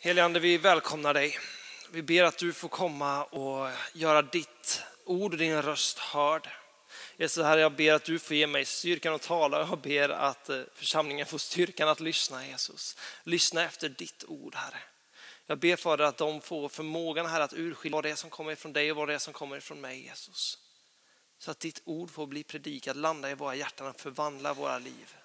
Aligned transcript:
Heligande, 0.00 0.40
vi 0.40 0.58
välkomnar 0.58 1.14
dig. 1.14 1.38
Vi 1.90 2.02
ber 2.02 2.24
att 2.24 2.38
du 2.38 2.52
får 2.52 2.68
komma 2.68 3.24
och 3.24 3.70
göra 3.92 4.22
ditt 4.22 4.82
ord 5.04 5.32
och 5.32 5.38
din 5.38 5.62
röst 5.62 5.98
hörd. 5.98 6.48
Jesus, 7.16 7.44
Herre, 7.44 7.60
jag 7.60 7.72
ber 7.72 7.92
att 7.92 8.04
du 8.04 8.18
får 8.18 8.36
ge 8.36 8.46
mig 8.46 8.64
styrkan 8.64 9.14
att 9.14 9.22
tala. 9.22 9.62
och 9.62 9.68
Jag 9.68 9.78
ber 9.78 10.08
att 10.08 10.48
eh, 10.48 10.62
församlingen 10.74 11.26
får 11.26 11.38
styrkan 11.38 11.88
att 11.88 12.00
lyssna, 12.00 12.46
Jesus. 12.46 12.96
Lyssna 13.22 13.64
efter 13.64 13.88
ditt 13.88 14.24
ord, 14.28 14.54
Herre. 14.54 14.78
Jag 15.46 15.58
ber 15.58 15.76
Fader 15.76 16.04
att 16.04 16.16
de 16.16 16.40
får 16.40 16.68
förmågan 16.68 17.26
här 17.26 17.40
att 17.40 17.54
urskilja 17.56 17.96
vad 17.96 18.04
det 18.04 18.10
är 18.10 18.14
som 18.14 18.30
kommer 18.30 18.52
ifrån 18.52 18.72
dig 18.72 18.90
och 18.90 18.96
vad 18.96 19.08
det 19.08 19.14
är 19.14 19.18
som 19.18 19.32
kommer 19.32 19.56
ifrån 19.56 19.80
mig, 19.80 20.04
Jesus. 20.04 20.58
Så 21.38 21.50
att 21.50 21.60
ditt 21.60 21.82
ord 21.84 22.10
får 22.10 22.26
bli 22.26 22.44
predikat, 22.44 22.96
landa 22.96 23.30
i 23.30 23.34
våra 23.34 23.54
hjärtan 23.54 23.86
och 23.86 24.00
förvandla 24.00 24.54
våra 24.54 24.78
liv. 24.78 25.16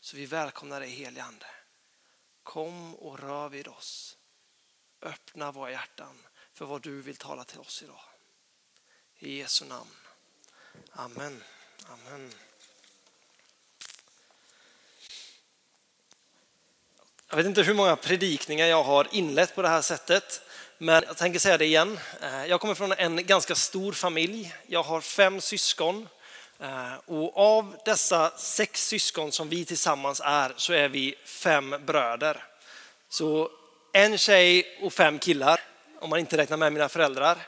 Så 0.00 0.16
vi 0.16 0.26
välkomnar 0.26 0.80
dig, 0.80 0.90
helige 0.90 1.22
Ande. 1.22 1.46
Kom 2.42 2.94
och 2.94 3.18
rör 3.18 3.48
vid 3.48 3.68
oss. 3.68 4.16
Öppna 5.02 5.52
våra 5.52 5.70
hjärtan 5.70 6.18
för 6.52 6.64
vad 6.64 6.82
du 6.82 7.02
vill 7.02 7.16
tala 7.16 7.44
till 7.44 7.58
oss 7.58 7.82
idag. 7.82 8.00
I 9.18 9.38
Jesu 9.38 9.64
namn. 9.64 9.90
Amen. 10.92 11.42
Amen. 11.86 12.32
Jag 17.28 17.36
vet 17.36 17.46
inte 17.46 17.62
hur 17.62 17.74
många 17.74 17.96
predikningar 17.96 18.66
jag 18.66 18.82
har 18.82 19.08
inlett 19.10 19.54
på 19.54 19.62
det 19.62 19.68
här 19.68 19.82
sättet, 19.82 20.40
men 20.78 21.04
jag 21.06 21.16
tänker 21.16 21.38
säga 21.38 21.58
det 21.58 21.64
igen. 21.64 21.98
Eh, 22.20 22.46
jag 22.46 22.60
kommer 22.60 22.74
från 22.74 22.92
en 22.92 23.26
ganska 23.26 23.54
stor 23.54 23.92
familj. 23.92 24.54
Jag 24.66 24.82
har 24.82 25.00
fem 25.00 25.40
syskon 25.40 26.08
Eh, 26.62 26.94
och 27.06 27.36
av 27.36 27.76
dessa 27.84 28.32
sex 28.36 28.88
syskon 28.88 29.32
som 29.32 29.48
vi 29.48 29.64
tillsammans 29.64 30.20
är 30.24 30.52
så 30.56 30.72
är 30.72 30.88
vi 30.88 31.14
fem 31.24 31.74
bröder. 31.86 32.44
Så 33.08 33.50
en 33.92 34.18
tjej 34.18 34.78
och 34.82 34.92
fem 34.92 35.18
killar, 35.18 35.60
om 36.00 36.10
man 36.10 36.18
inte 36.18 36.36
räknar 36.36 36.56
med 36.56 36.72
mina 36.72 36.88
föräldrar. 36.88 37.38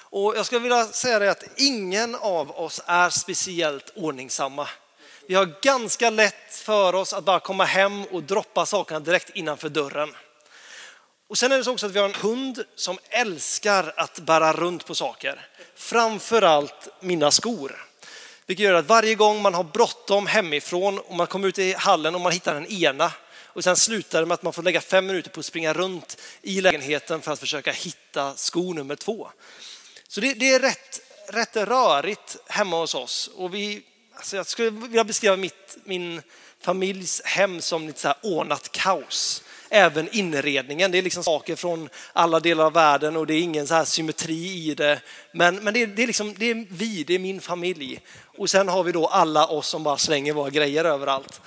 Och 0.00 0.36
jag 0.36 0.46
skulle 0.46 0.60
vilja 0.60 0.86
säga 0.86 1.18
det 1.18 1.30
att 1.30 1.44
ingen 1.56 2.14
av 2.14 2.50
oss 2.50 2.82
är 2.86 3.10
speciellt 3.10 3.92
ordningsamma. 3.94 4.68
Vi 5.28 5.34
har 5.34 5.54
ganska 5.62 6.10
lätt 6.10 6.54
för 6.54 6.94
oss 6.94 7.12
att 7.12 7.24
bara 7.24 7.40
komma 7.40 7.64
hem 7.64 8.04
och 8.04 8.22
droppa 8.22 8.66
sakerna 8.66 9.00
direkt 9.00 9.30
innanför 9.30 9.68
dörren. 9.68 10.14
Och 11.28 11.38
sen 11.38 11.52
är 11.52 11.58
det 11.58 11.64
så 11.64 11.72
också 11.72 11.86
att 11.86 11.92
vi 11.92 11.98
har 11.98 12.08
en 12.08 12.14
hund 12.14 12.64
som 12.74 12.98
älskar 13.08 13.94
att 13.96 14.18
bära 14.18 14.52
runt 14.52 14.86
på 14.86 14.94
saker. 14.94 15.48
Framförallt 15.74 16.88
mina 17.00 17.30
skor. 17.30 17.84
Vilket 18.46 18.64
gör 18.64 18.74
att 18.74 18.86
varje 18.86 19.14
gång 19.14 19.42
man 19.42 19.54
har 19.54 19.64
bråttom 19.64 20.26
hemifrån 20.26 20.98
och 20.98 21.14
man 21.14 21.26
kommer 21.26 21.48
ut 21.48 21.58
i 21.58 21.72
hallen 21.72 22.14
och 22.14 22.20
man 22.20 22.32
hittar 22.32 22.54
den 22.54 22.66
ena 22.66 23.12
och 23.54 23.64
sen 23.64 23.76
slutar 23.76 24.20
det 24.20 24.26
med 24.26 24.34
att 24.34 24.42
man 24.42 24.52
får 24.52 24.62
lägga 24.62 24.80
fem 24.80 25.06
minuter 25.06 25.30
på 25.30 25.40
att 25.40 25.46
springa 25.46 25.72
runt 25.72 26.20
i 26.42 26.60
lägenheten 26.60 27.20
för 27.22 27.32
att 27.32 27.40
försöka 27.40 27.72
hitta 27.72 28.36
sko 28.36 28.72
nummer 28.72 28.96
två. 28.96 29.28
Så 30.08 30.20
det, 30.20 30.34
det 30.34 30.54
är 30.54 30.60
rätt, 30.60 31.00
rätt 31.28 31.56
rörigt 31.56 32.36
hemma 32.46 32.80
hos 32.80 32.94
oss. 32.94 33.30
Och 33.34 33.54
vi, 33.54 33.82
alltså 34.14 34.36
jag 34.36 34.46
skulle 34.46 34.70
vilja 34.70 35.04
beskriva 35.04 35.36
mitt, 35.36 35.76
min 35.84 36.22
familjs 36.60 37.22
hem 37.24 37.60
som 37.60 37.86
lite 37.86 38.00
så 38.00 38.08
här 38.08 38.16
ordnat 38.22 38.72
kaos 38.72 39.43
även 39.70 40.08
inredningen. 40.12 40.90
Det 40.90 40.98
är 40.98 41.02
liksom 41.02 41.24
saker 41.24 41.56
från 41.56 41.88
alla 42.12 42.40
delar 42.40 42.64
av 42.64 42.72
världen 42.72 43.16
och 43.16 43.26
det 43.26 43.34
är 43.34 43.40
ingen 43.40 43.66
så 43.66 43.74
här 43.74 43.84
symmetri 43.84 44.70
i 44.70 44.74
det. 44.74 45.00
Men, 45.32 45.56
men 45.56 45.74
det, 45.74 45.82
är, 45.82 45.86
det, 45.86 46.02
är 46.02 46.06
liksom, 46.06 46.34
det 46.38 46.50
är 46.50 46.66
vi, 46.70 47.04
det 47.04 47.14
är 47.14 47.18
min 47.18 47.40
familj. 47.40 48.00
Och 48.38 48.50
sen 48.50 48.68
har 48.68 48.82
vi 48.82 48.92
då 48.92 49.06
alla 49.06 49.46
oss 49.46 49.68
som 49.68 49.82
bara 49.82 49.96
slänger 49.96 50.32
våra 50.32 50.50
grejer 50.50 50.84
överallt. 50.84 51.40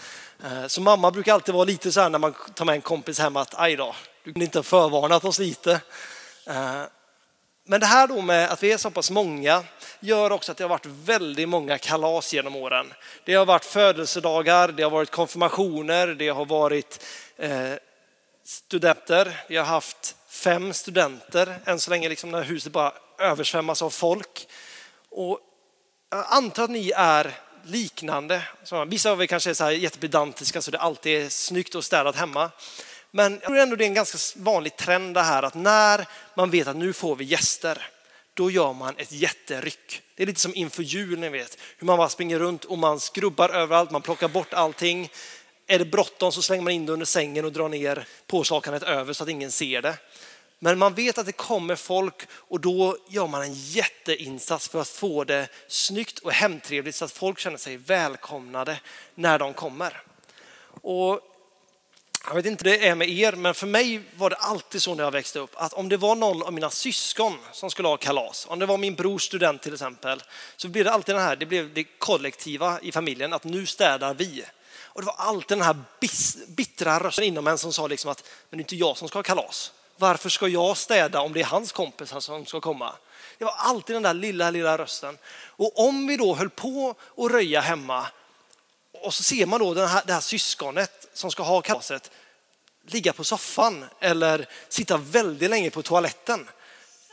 Eh, 0.44 0.68
så 0.68 0.82
mamma 0.82 1.12
brukar 1.12 1.34
alltid 1.34 1.56
vara 1.56 1.64
lite 1.64 1.92
så 1.92 2.02
här 2.02 2.10
när 2.10 2.20
man 2.20 2.34
tar 2.54 2.66
med 2.66 2.76
en 2.76 2.82
kompis 2.82 3.20
hem 3.20 3.38
att 3.38 3.54
aj 3.58 3.76
då, 3.76 3.96
du 4.24 4.34
kunde 4.34 4.46
inte 4.46 4.58
ha 4.58 4.64
förvarnat 4.64 5.26
oss 5.26 5.40
lite. 5.40 5.72
Eh, 6.46 6.82
men 7.70 7.80
det 7.80 7.86
här 7.86 8.08
då 8.08 8.22
med 8.22 8.50
att 8.52 8.64
vi 8.64 8.72
är 8.72 8.78
så 8.78 8.92
pass 8.92 9.12
många 9.12 9.64
gör 10.00 10.32
också 10.32 10.52
att 10.52 10.58
det 10.58 10.64
har 10.64 10.70
varit 10.70 10.86
väldigt 10.86 11.50
många 11.50 11.78
kalas 11.78 12.34
genom 12.34 12.56
åren. 12.56 12.94
Det 13.26 13.34
har 13.34 13.46
varit 13.46 13.66
födelsedagar, 13.66 14.68
det 14.68 14.84
har 14.84 14.90
varit 14.90 15.12
konfirmationer, 15.12 16.08
det 16.08 16.30
har 16.30 16.46
varit 16.46 17.04
eh, 17.38 17.74
studenter. 18.48 19.44
Vi 19.48 19.58
har 19.58 19.66
haft 19.66 20.16
fem 20.30 20.74
studenter 20.74 21.60
än 21.66 21.80
så 21.80 21.90
länge, 21.90 22.10
liksom 22.10 22.32
när 22.32 22.44
huset 22.44 22.72
bara 22.72 22.94
översvämmas 23.20 23.82
av 23.82 23.90
folk. 23.90 24.48
Och 25.10 25.40
jag 26.10 26.26
antar 26.30 26.64
att 26.64 26.70
ni 26.70 26.92
är 26.96 27.34
liknande. 27.64 28.42
vissa 28.88 29.12
av 29.12 29.22
er 29.22 29.26
kanske 29.26 29.50
är 29.50 29.54
så 29.54 29.64
här 29.64 29.72
jättepedantiska 29.72 30.62
så 30.62 30.72
det 30.72 30.80
alltid 30.80 31.22
är 31.22 31.30
snyggt 31.30 31.76
och 31.76 31.86
städat 31.86 32.16
hemma. 32.16 32.52
Men 33.12 33.34
jag 33.34 33.42
tror 33.42 33.58
ändå 33.58 33.76
det 33.76 33.84
är 33.84 33.88
en 33.88 33.94
ganska 33.94 34.40
vanlig 34.42 34.76
trend 34.76 35.14
det 35.14 35.22
här 35.22 35.44
att 35.44 35.56
när 35.56 36.08
man 36.36 36.50
vet 36.50 36.68
att 36.68 36.76
nu 36.76 36.94
får 36.94 37.16
vi 37.16 37.26
gäster, 37.26 37.88
då 38.34 38.52
gör 38.52 38.74
man 38.74 38.98
ett 38.98 39.12
jätteryck. 39.12 40.02
Det 40.16 40.24
är 40.24 40.28
lite 40.28 40.40
som 40.40 40.56
inför 40.56 40.84
jul, 40.84 41.20
ni 41.20 41.30
vet, 41.30 41.58
hur 41.78 41.86
man 41.86 41.98
bara 41.98 42.10
springer 42.10 42.40
runt 42.40 42.66
och 42.66 42.78
man 42.78 43.00
skrubbar 43.00 43.50
överallt, 43.50 43.92
man 43.92 44.02
plockar 44.02 44.28
bort 44.28 44.54
allting. 44.54 45.10
Är 45.68 45.80
det 45.80 45.86
bråttom 45.86 46.32
så 46.32 46.42
slänger 46.42 46.64
man 46.64 46.74
in 46.74 46.86
det 46.86 46.94
under 46.94 47.06
sängen 47.06 47.46
och 47.46 47.52
drar 47.52 47.70
ner 47.70 48.08
påslakanet 48.28 48.84
över 48.84 49.14
så 49.14 49.24
att 49.24 49.30
ingen 49.30 49.52
ser 49.52 49.82
det. 49.82 49.98
Men 50.60 50.78
man 50.78 50.94
vet 50.94 51.18
att 51.18 51.26
det 51.26 51.32
kommer 51.32 51.76
folk 51.76 52.28
och 52.32 52.60
då 52.60 52.98
gör 53.10 53.28
man 53.28 53.42
en 53.42 53.54
jätteinsats 53.54 54.70
för 54.70 54.82
att 54.82 54.88
få 54.88 55.24
det 55.24 55.48
snyggt 55.68 56.20
och 56.20 56.32
hemtrevligt 56.32 56.96
så 56.96 57.06
att 57.06 57.12
folk 57.12 57.40
känner 57.40 57.58
sig 57.58 57.78
välkomnade 57.78 58.80
när 59.16 59.40
de 59.40 59.54
kommer. 59.54 60.02
Och 60.82 61.22
jag 62.28 62.36
vet 62.36 62.46
inte 62.46 62.70
hur 62.70 62.78
det 62.78 62.88
är 62.88 62.96
med 62.96 63.10
er, 63.10 63.34
men 63.34 63.54
för 63.54 63.68
mig 63.68 64.02
var 64.16 64.30
det 64.30 64.36
alltid 64.36 64.82
så 64.82 64.96
när 64.96 65.04
jag 65.04 65.12
växte 65.12 65.40
upp 65.40 65.52
att 65.56 65.74
om 65.74 65.90
det 65.90 65.98
var 65.98 66.16
någon 66.16 66.44
av 66.44 66.54
mina 66.54 66.70
syskon 66.70 67.38
som 67.52 67.72
skulle 67.72 67.88
ha 67.88 67.98
kalas, 67.98 68.48
om 68.50 68.60
det 68.60 68.66
var 68.66 68.78
min 68.78 68.96
brors 68.96 69.24
student 69.24 69.62
till 69.62 69.74
exempel, 69.74 70.24
så 70.56 70.68
blev 70.68 70.86
det 70.86 70.92
alltid 70.92 71.16
det 71.16 71.22
här, 71.22 71.36
det 71.36 71.46
blev 71.46 71.74
det 71.74 71.84
kollektiva 71.84 72.80
i 72.82 72.92
familjen, 72.92 73.34
att 73.34 73.44
nu 73.44 73.66
städar 73.66 74.14
vi. 74.14 74.44
Och 74.98 75.04
det 75.04 75.06
var 75.06 75.16
alltid 75.18 75.58
den 75.58 75.66
här 75.66 75.76
bittra 76.48 77.00
rösten 77.00 77.24
inom 77.24 77.48
en 77.48 77.58
som 77.58 77.74
sa 77.74 77.88
liksom 77.88 78.12
att 78.12 78.24
men 78.50 78.58
det 78.58 78.62
är 78.62 78.64
inte 78.64 78.76
jag 78.76 78.98
som 78.98 79.08
ska 79.08 79.18
ha 79.18 79.24
kalas. 79.24 79.72
Varför 79.98 80.30
ska 80.30 80.48
jag 80.48 80.78
städa 80.78 81.22
om 81.22 81.34
det 81.34 81.42
är 81.42 81.46
hans 81.46 81.72
kompisar 81.72 82.20
som 82.20 82.46
ska 82.46 82.62
komma? 82.62 82.94
Det 83.38 83.46
var 83.46 83.54
alltid 83.58 83.96
den 83.96 84.04
där 84.04 84.14
lilla, 84.14 84.50
lilla 84.50 84.78
rösten. 84.78 85.18
Och 85.48 85.80
om 85.88 86.08
vi 86.08 86.18
då 86.18 86.36
höll 86.36 86.50
på 86.50 86.96
att 87.18 87.32
röja 87.32 87.62
hemma 87.62 88.08
och 88.94 89.14
så 89.14 89.24
ser 89.24 89.46
man 89.46 89.60
då 89.60 89.74
den 89.74 89.88
här, 89.88 90.04
det 90.06 90.14
här 90.14 90.20
syskonet 90.20 91.08
som 91.14 91.32
ska 91.32 91.44
ha 91.44 91.62
kalaset 91.62 92.12
ligga 92.88 93.14
på 93.14 93.24
soffan 93.24 93.86
eller 94.00 94.50
sitta 94.70 94.98
väldigt 94.98 95.50
länge 95.50 95.70
på 95.70 95.82
toaletten. 95.82 96.50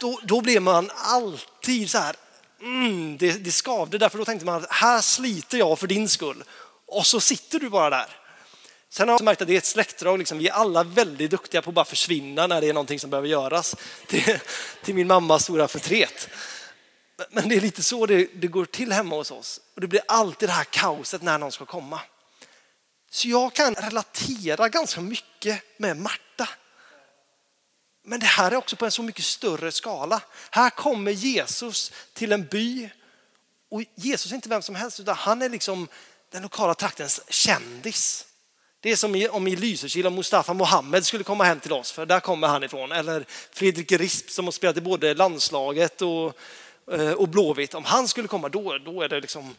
Då, 0.01 0.21
då 0.23 0.41
blev 0.41 0.63
man 0.63 0.91
alltid 0.95 1.91
så 1.91 1.99
här, 1.99 2.17
mm, 2.61 3.19
det, 3.19 3.33
det 3.33 3.53
skavde. 3.53 3.99
Därför 3.99 4.19
då 4.19 4.25
tänkte 4.25 4.47
man 4.47 4.55
att 4.55 4.73
här 4.73 5.01
sliter 5.01 5.59
jag 5.59 5.79
för 5.79 5.87
din 5.87 6.09
skull 6.09 6.45
och 6.95 7.07
så 7.07 7.21
sitter 7.21 7.59
du 7.59 7.69
bara 7.69 7.91
där. 7.91 8.17
Sen 8.89 9.09
har 9.09 9.15
jag 9.15 9.25
märkt 9.25 9.43
att 9.43 9.49
det 9.49 9.55
är 9.55 9.59
ett 9.59 9.65
släktdrag, 9.65 10.19
liksom, 10.19 10.39
vi 10.39 10.49
är 10.49 10.53
alla 10.53 10.85
väldigt 10.85 11.31
duktiga 11.31 11.63
på 11.63 11.71
att 11.71 11.75
bara 11.75 11.85
försvinna 11.85 12.47
när 12.47 12.61
det 12.61 12.69
är 12.69 12.73
någonting 12.73 13.01
som 13.01 13.11
behöver 13.11 13.29
göras. 13.29 13.77
Till, 14.07 14.39
till 14.85 14.95
min 14.95 15.07
mammas 15.07 15.43
stora 15.43 15.69
förtret. 15.69 16.29
Men 17.31 17.49
det 17.49 17.57
är 17.57 17.61
lite 17.61 17.83
så 17.83 18.07
det, 18.07 18.29
det, 18.35 18.47
går 18.47 18.65
till 18.65 18.93
hemma 18.93 19.17
hos 19.17 19.31
oss. 19.31 19.61
Och 19.75 19.81
det 19.81 19.87
blir 19.87 20.03
alltid 20.09 20.49
det 20.49 20.53
här 20.53 20.65
kaoset 20.65 21.23
när 21.23 21.39
någon 21.39 21.53
ska 21.53 21.65
komma. 21.65 22.01
Så 23.11 23.29
jag 23.29 23.53
kan 23.53 23.75
relatera 23.75 24.69
ganska 24.69 25.01
mycket 25.01 25.63
med 25.77 25.97
Marta. 25.97 26.49
Men 28.05 28.21
det 28.21 28.27
här 28.27 28.53
är 28.53 28.57
också 28.57 28.77
på 28.77 28.85
en 28.85 28.91
så 28.91 29.03
mycket 29.03 29.25
större 29.25 29.73
skala. 29.73 30.23
Här 30.51 30.71
kommer 30.71 31.11
Jesus 31.11 31.93
till 32.13 32.33
en 32.33 32.47
by 32.47 32.91
och 33.71 33.83
Jesus 33.95 34.33
är 34.33 34.35
inte 34.35 34.49
vem 34.49 34.63
som 34.63 34.75
helst 34.75 35.01
utan 35.01 35.17
han 35.17 35.43
är 35.43 35.49
liksom 35.49 35.89
den 36.35 36.43
lokala 36.43 36.75
traktens 36.75 37.21
kändis. 37.29 38.27
Det 38.81 38.93
är 38.93 38.97
som 38.97 39.29
om 39.31 39.47
i 39.47 39.57
Lysekil 39.57 40.07
om 40.07 40.15
Mustafa 40.15 40.53
Mohamed 40.53 41.07
skulle 41.07 41.25
komma 41.25 41.45
hem 41.45 41.61
till 41.61 41.73
oss, 41.73 41.93
för 41.93 42.07
där 42.07 42.21
kommer 42.21 42.49
han 42.49 42.65
ifrån. 42.65 42.93
Eller 42.93 43.25
Fredrik 43.51 43.93
Risp 43.93 44.31
som 44.31 44.45
har 44.45 44.53
spelat 44.53 44.77
i 44.77 44.81
både 44.81 45.15
landslaget 45.15 46.03
och, 46.03 46.39
eh, 46.93 47.13
och 47.13 47.29
Blåvitt. 47.29 47.75
Om 47.75 47.85
han 47.85 48.09
skulle 48.09 48.29
komma, 48.29 48.49
då, 48.49 48.79
då 48.79 49.03
är 49.03 49.09
det 49.09 49.21
liksom 49.21 49.57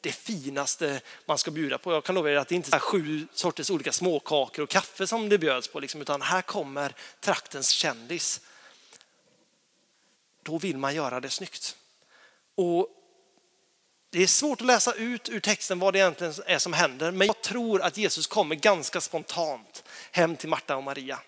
det 0.00 0.12
finaste 0.12 1.00
man 1.26 1.38
ska 1.38 1.50
bjuda 1.50 1.78
på. 1.78 1.92
Jag 1.92 2.04
kan 2.04 2.14
lova 2.14 2.30
er 2.30 2.36
att 2.36 2.48
det 2.48 2.54
inte 2.54 2.76
är 2.76 2.80
sju 2.80 3.26
sorters 3.34 3.70
olika 3.70 3.92
småkakor 3.92 4.62
och 4.62 4.68
kaffe 4.68 5.06
som 5.06 5.28
det 5.28 5.38
bjöds 5.38 5.68
på, 5.68 5.80
liksom, 5.80 6.00
utan 6.00 6.22
här 6.22 6.42
kommer 6.42 6.94
traktens 7.20 7.70
kändis. 7.70 8.40
Då 10.42 10.58
vill 10.58 10.76
man 10.76 10.94
göra 10.94 11.20
det 11.20 11.30
snyggt. 11.30 11.76
Och 12.54 12.88
det 14.10 14.22
är 14.22 14.26
svårt 14.26 14.60
att 14.60 14.66
läsa 14.66 14.92
ut 14.92 15.28
ur 15.28 15.40
texten 15.40 15.78
vad 15.78 15.94
det 15.94 15.98
egentligen 15.98 16.34
är 16.46 16.58
som 16.58 16.72
händer, 16.72 17.10
men 17.10 17.26
jag 17.26 17.42
tror 17.42 17.82
att 17.82 17.96
Jesus 17.96 18.26
kommer 18.26 18.54
ganska 18.56 19.00
spontant 19.00 19.84
hem 20.10 20.36
till 20.36 20.48
Marta 20.48 20.76
och 20.76 20.82
Maria. 20.82 21.18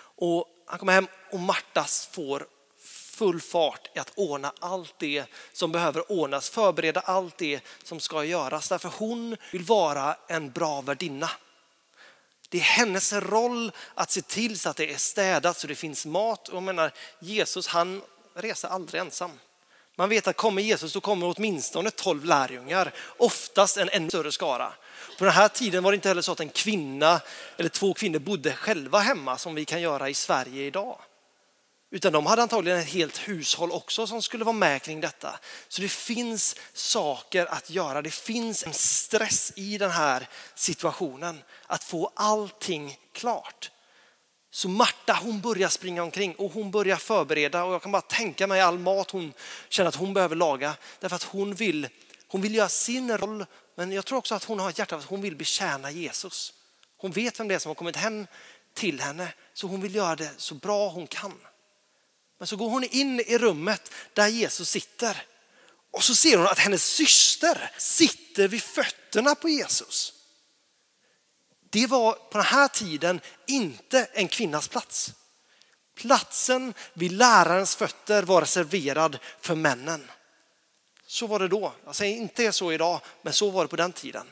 Och 0.00 0.46
han 0.66 0.78
kommer 0.78 0.92
hem 0.92 1.08
och 1.32 1.38
Marta 1.38 1.84
får 2.10 2.46
full 3.18 3.40
fart 3.40 3.88
i 3.94 3.98
att 3.98 4.12
ordna 4.14 4.52
allt 4.58 4.94
det 4.98 5.24
som 5.52 5.72
behöver 5.72 6.12
ordnas, 6.12 6.50
förbereda 6.50 7.00
allt 7.00 7.38
det 7.38 7.60
som 7.82 8.00
ska 8.00 8.24
göras. 8.24 8.68
Därför 8.68 8.92
hon 8.96 9.36
vill 9.52 9.62
vara 9.62 10.16
en 10.28 10.50
bra 10.50 10.80
värdinna. 10.80 11.30
Det 12.48 12.58
är 12.58 12.62
hennes 12.62 13.12
roll 13.12 13.72
att 13.94 14.10
se 14.10 14.22
till 14.22 14.58
så 14.58 14.68
att 14.68 14.76
det 14.76 14.92
är 14.92 14.96
städat 14.96 15.58
så 15.58 15.66
det 15.66 15.74
finns 15.74 16.06
mat. 16.06 16.48
Och 16.48 16.56
jag 16.56 16.62
menar, 16.62 16.92
Jesus 17.18 17.66
han 17.66 18.02
reser 18.34 18.68
aldrig 18.68 19.00
ensam. 19.00 19.30
Man 19.98 20.08
vet 20.08 20.26
att 20.26 20.36
kommer 20.36 20.62
Jesus 20.62 20.92
då 20.92 21.00
kommer 21.00 21.34
åtminstone 21.36 21.90
tolv 21.90 22.24
lärjungar, 22.24 22.92
oftast 23.16 23.76
en 23.76 23.88
ännu 23.88 24.08
större 24.08 24.32
skara. 24.32 24.72
På 25.18 25.24
den 25.24 25.34
här 25.34 25.48
tiden 25.48 25.82
var 25.82 25.92
det 25.92 25.94
inte 25.94 26.08
heller 26.08 26.22
så 26.22 26.32
att 26.32 26.40
en 26.40 26.48
kvinna 26.48 27.20
eller 27.56 27.68
två 27.68 27.94
kvinnor 27.94 28.18
bodde 28.18 28.52
själva 28.52 28.98
hemma 28.98 29.38
som 29.38 29.54
vi 29.54 29.64
kan 29.64 29.80
göra 29.80 30.08
i 30.08 30.14
Sverige 30.14 30.66
idag. 30.66 30.98
Utan 31.90 32.12
de 32.12 32.26
hade 32.26 32.42
antagligen 32.42 32.78
ett 32.78 32.88
helt 32.88 33.28
hushåll 33.28 33.72
också 33.72 34.06
som 34.06 34.22
skulle 34.22 34.44
vara 34.44 34.56
med 34.56 34.82
kring 34.82 35.00
detta. 35.00 35.38
Så 35.68 35.82
det 35.82 35.88
finns 35.88 36.56
saker 36.72 37.46
att 37.46 37.70
göra. 37.70 38.02
Det 38.02 38.14
finns 38.14 38.66
en 38.66 38.74
stress 38.74 39.52
i 39.56 39.78
den 39.78 39.90
här 39.90 40.28
situationen 40.54 41.42
att 41.66 41.84
få 41.84 42.12
allting 42.14 42.98
klart. 43.12 43.70
Så 44.50 44.68
Marta 44.68 45.18
hon 45.22 45.40
börjar 45.40 45.68
springa 45.68 46.02
omkring 46.02 46.34
och 46.34 46.52
hon 46.52 46.70
börjar 46.70 46.96
förbereda 46.96 47.64
och 47.64 47.74
jag 47.74 47.82
kan 47.82 47.92
bara 47.92 48.02
tänka 48.02 48.46
mig 48.46 48.60
all 48.60 48.78
mat 48.78 49.10
hon 49.10 49.32
känner 49.68 49.88
att 49.88 49.94
hon 49.94 50.14
behöver 50.14 50.36
laga. 50.36 50.76
Därför 51.00 51.16
att 51.16 51.22
hon 51.22 51.54
vill, 51.54 51.88
hon 52.28 52.40
vill 52.40 52.54
göra 52.54 52.68
sin 52.68 53.18
roll 53.18 53.44
men 53.74 53.92
jag 53.92 54.06
tror 54.06 54.18
också 54.18 54.34
att 54.34 54.44
hon 54.44 54.58
har 54.58 54.70
ett 54.70 54.78
hjärta 54.78 54.96
att 54.96 55.04
hon 55.04 55.20
vill 55.20 55.36
betjäna 55.36 55.90
Jesus. 55.90 56.52
Hon 56.96 57.10
vet 57.10 57.40
vem 57.40 57.48
det 57.48 57.54
är 57.54 57.58
som 57.58 57.70
har 57.70 57.74
kommit 57.74 57.96
hem 57.96 58.26
till 58.74 59.00
henne 59.00 59.32
så 59.54 59.66
hon 59.66 59.80
vill 59.80 59.94
göra 59.94 60.16
det 60.16 60.30
så 60.36 60.54
bra 60.54 60.88
hon 60.88 61.06
kan. 61.06 61.34
Men 62.38 62.46
så 62.46 62.56
går 62.56 62.68
hon 62.68 62.84
in 62.84 63.20
i 63.20 63.38
rummet 63.38 63.92
där 64.12 64.28
Jesus 64.28 64.70
sitter 64.70 65.22
och 65.90 66.04
så 66.04 66.14
ser 66.14 66.36
hon 66.36 66.46
att 66.46 66.58
hennes 66.58 66.84
syster 66.84 67.70
sitter 67.78 68.48
vid 68.48 68.62
fötterna 68.62 69.34
på 69.34 69.48
Jesus. 69.48 70.17
Det 71.70 71.86
var 71.86 72.12
på 72.12 72.38
den 72.38 72.46
här 72.46 72.68
tiden 72.68 73.20
inte 73.46 74.08
en 74.12 74.28
kvinnas 74.28 74.68
plats. 74.68 75.12
Platsen 75.94 76.74
vid 76.92 77.12
lärarens 77.12 77.76
fötter 77.76 78.22
var 78.22 78.40
reserverad 78.40 79.18
för 79.40 79.54
männen. 79.54 80.10
Så 81.06 81.26
var 81.26 81.38
det 81.38 81.48
då. 81.48 81.72
Jag 81.84 81.96
säger 81.96 82.16
inte 82.16 82.52
så 82.52 82.72
idag, 82.72 83.00
men 83.22 83.32
så 83.32 83.50
var 83.50 83.64
det 83.64 83.68
på 83.68 83.76
den 83.76 83.92
tiden. 83.92 84.26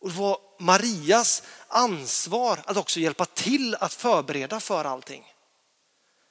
Och 0.00 0.10
det 0.10 0.16
var 0.18 0.38
Marias 0.58 1.42
ansvar 1.68 2.60
att 2.64 2.76
också 2.76 3.00
hjälpa 3.00 3.24
till 3.24 3.74
att 3.74 3.94
förbereda 3.94 4.60
för 4.60 4.84
allting. 4.84 5.32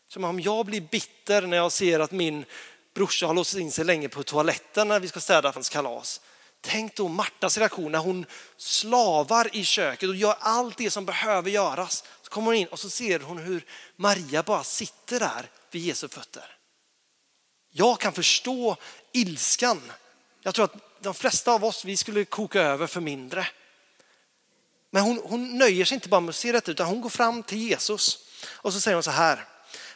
Som 0.07 0.23
om 0.23 0.39
jag 0.39 0.65
blir 0.65 0.81
bitter 0.81 1.41
när 1.41 1.57
jag 1.57 1.71
ser 1.71 1.99
att 1.99 2.11
min 2.11 2.45
brorsa 2.93 3.27
har 3.27 3.33
låst 3.33 3.55
in 3.55 3.71
sig 3.71 3.85
länge 3.85 4.09
på 4.09 4.23
toaletten 4.23 4.87
när 4.87 4.99
vi 4.99 5.07
ska 5.07 5.19
städa 5.19 5.51
hans 5.51 5.69
kalas. 5.69 6.21
Tänk 6.65 6.95
då 6.95 7.07
Martas 7.07 7.57
reaktion 7.57 7.91
när 7.91 7.99
hon 7.99 8.25
slavar 8.57 9.55
i 9.55 9.63
köket 9.63 10.09
och 10.09 10.15
gör 10.15 10.35
allt 10.39 10.77
det 10.77 10.91
som 10.91 11.05
behöver 11.05 11.49
göras. 11.49 12.03
Så 12.21 12.29
kommer 12.29 12.45
hon 12.45 12.55
in 12.55 12.67
och 12.67 12.79
så 12.79 12.89
ser 12.89 13.19
hon 13.19 13.37
hur 13.37 13.65
Maria 13.95 14.43
bara 14.43 14.63
sitter 14.63 15.19
där 15.19 15.49
vid 15.71 15.81
Jesu 15.81 16.07
fötter. 16.07 16.57
Jag 17.69 17.99
kan 17.99 18.13
förstå 18.13 18.77
ilskan. 19.11 19.91
Jag 20.41 20.55
tror 20.55 20.65
att 20.65 20.75
de 20.99 21.13
flesta 21.13 21.51
av 21.51 21.65
oss, 21.65 21.85
vi 21.85 21.97
skulle 21.97 22.25
koka 22.25 22.61
över 22.61 22.87
för 22.87 23.01
mindre. 23.01 23.47
Men 24.91 25.03
hon, 25.03 25.21
hon 25.23 25.57
nöjer 25.57 25.85
sig 25.85 25.95
inte 25.95 26.09
bara 26.09 26.21
med 26.21 26.29
att 26.29 26.35
se 26.35 26.51
detta 26.51 26.71
utan 26.71 26.87
hon 26.87 27.01
går 27.01 27.09
fram 27.09 27.43
till 27.43 27.57
Jesus 27.57 28.19
och 28.47 28.73
så 28.73 28.81
säger 28.81 28.95
hon 28.95 29.03
så 29.03 29.11
här. 29.11 29.45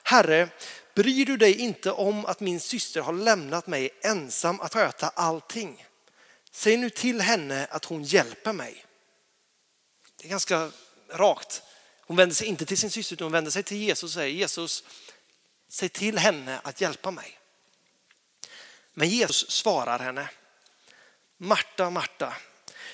Herre, 0.04 0.50
bryr 0.96 1.26
du 1.26 1.38
dig 1.38 1.60
inte 1.60 1.92
om 1.92 2.26
att 2.26 2.40
min 2.40 2.60
syster 2.60 3.02
har 3.02 3.14
lämnat 3.14 3.68
mig 3.68 3.90
ensam 4.02 4.62
att 4.62 4.74
sköta 4.74 5.08
allting? 5.08 5.87
Säg 6.58 6.78
nu 6.78 6.90
till 6.90 7.22
henne 7.22 7.68
att 7.72 7.86
hon 7.86 8.04
hjälper 8.04 8.54
mig. 8.54 8.86
Det 10.16 10.26
är 10.26 10.30
ganska 10.30 10.72
rakt. 11.10 11.62
Hon 12.02 12.18
vänder 12.18 12.36
sig 12.36 12.48
inte 12.48 12.66
till 12.66 12.78
sin 12.78 12.92
syster 12.92 13.16
utan 13.16 13.26
hon 13.26 13.32
vänder 13.32 13.52
sig 13.52 13.64
till 13.64 13.78
Jesus 13.78 14.04
och 14.04 14.10
säger 14.10 14.36
Jesus, 14.36 14.84
säg 15.70 15.90
till 15.90 16.18
henne 16.18 16.60
att 16.64 16.82
hjälpa 16.82 17.12
mig. 17.12 17.40
Men 18.94 19.10
Jesus 19.10 19.50
svarar 19.50 20.00
henne, 20.00 20.30
Marta, 21.38 21.90
Marta, 21.90 22.34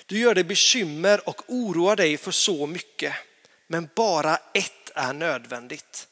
du 0.05 0.19
gör 0.19 0.35
dig 0.35 0.43
bekymmer 0.43 1.29
och 1.29 1.41
oroar 1.47 1.95
dig 1.95 2.17
för 2.17 2.31
så 2.31 2.67
mycket, 2.67 3.15
men 3.67 3.89
bara 3.95 4.37
ett 4.53 4.91
är 4.95 5.13
nödvändigt. 5.13 6.07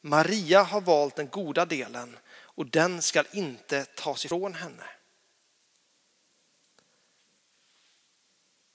Maria 0.00 0.62
har 0.62 0.80
valt 0.80 1.16
den 1.16 1.28
goda 1.28 1.64
delen 1.64 2.16
och 2.32 2.66
den 2.66 3.02
ska 3.02 3.24
inte 3.32 3.84
tas 3.84 4.24
ifrån 4.24 4.54
henne. 4.54 4.84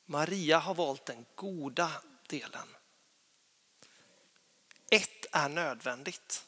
Maria 0.09 0.57
har 0.57 0.75
valt 0.75 1.05
den 1.05 1.25
goda 1.35 1.91
delen. 2.27 2.67
Ett 4.91 5.25
är 5.31 5.49
nödvändigt. 5.49 6.43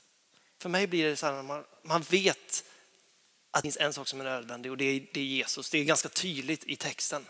För 0.57 0.69
mig 0.69 0.87
blir 0.87 1.05
det 1.05 1.15
så 1.15 1.25
här, 1.25 1.43
man, 1.43 1.65
man 1.83 2.01
vet 2.01 2.63
att 3.51 3.63
det 3.63 3.67
finns 3.67 3.77
en 3.77 3.93
sak 3.93 4.07
som 4.07 4.19
är 4.19 4.23
nödvändig 4.23 4.71
och 4.71 4.77
det 4.77 4.85
är, 4.85 5.07
det 5.13 5.19
är 5.19 5.25
Jesus. 5.25 5.69
Det 5.69 5.77
är 5.77 5.83
ganska 5.83 6.09
tydligt 6.09 6.63
i 6.63 6.75
texten 6.75 7.25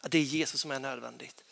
att 0.00 0.10
det 0.10 0.18
är 0.18 0.22
Jesus 0.22 0.60
som 0.60 0.70
är 0.70 0.78
nödvändigt. 0.78 1.44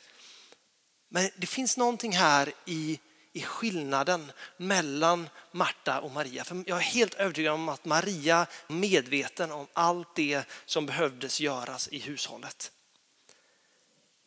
Men 1.08 1.30
det 1.36 1.46
finns 1.46 1.76
någonting 1.76 2.12
här 2.12 2.52
i, 2.64 2.98
i 3.32 3.42
skillnaden 3.42 4.32
mellan 4.56 5.28
Marta 5.52 6.00
och 6.00 6.10
Maria. 6.10 6.44
För 6.44 6.64
jag 6.66 6.78
är 6.78 6.82
helt 6.82 7.14
övertygad 7.14 7.54
om 7.54 7.68
att 7.68 7.84
Maria 7.84 8.46
är 8.68 8.72
medveten 8.72 9.52
om 9.52 9.66
allt 9.72 10.14
det 10.14 10.44
som 10.64 10.86
behövdes 10.86 11.40
göras 11.40 11.88
i 11.88 11.98
hushållet. 11.98 12.72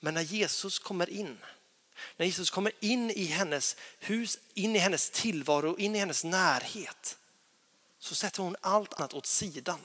Men 0.04 0.14
när 0.14 0.22
Jesus 0.22 0.80
kommer 0.80 1.10
in, 1.10 1.38
när 2.18 2.26
Jesus 2.26 2.50
kommer 2.50 2.72
in 2.80 3.12
i 3.12 3.26
hennes 3.26 3.76
hus, 4.00 4.40
in 4.54 4.76
i 4.76 4.80
hennes 4.80 5.10
tillvaro, 5.10 5.78
in 5.78 5.96
i 5.96 6.00
hennes 6.00 6.24
närhet, 6.24 7.18
så 8.00 8.16
sätter 8.16 8.44
hon 8.44 8.56
allt 8.62 8.94
annat 8.94 9.14
åt 9.14 9.26
sidan 9.26 9.80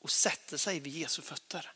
och 0.00 0.10
sätter 0.10 0.56
sig 0.56 0.80
vid 0.80 0.92
Jesu 0.92 1.22
fötter. 1.22 1.72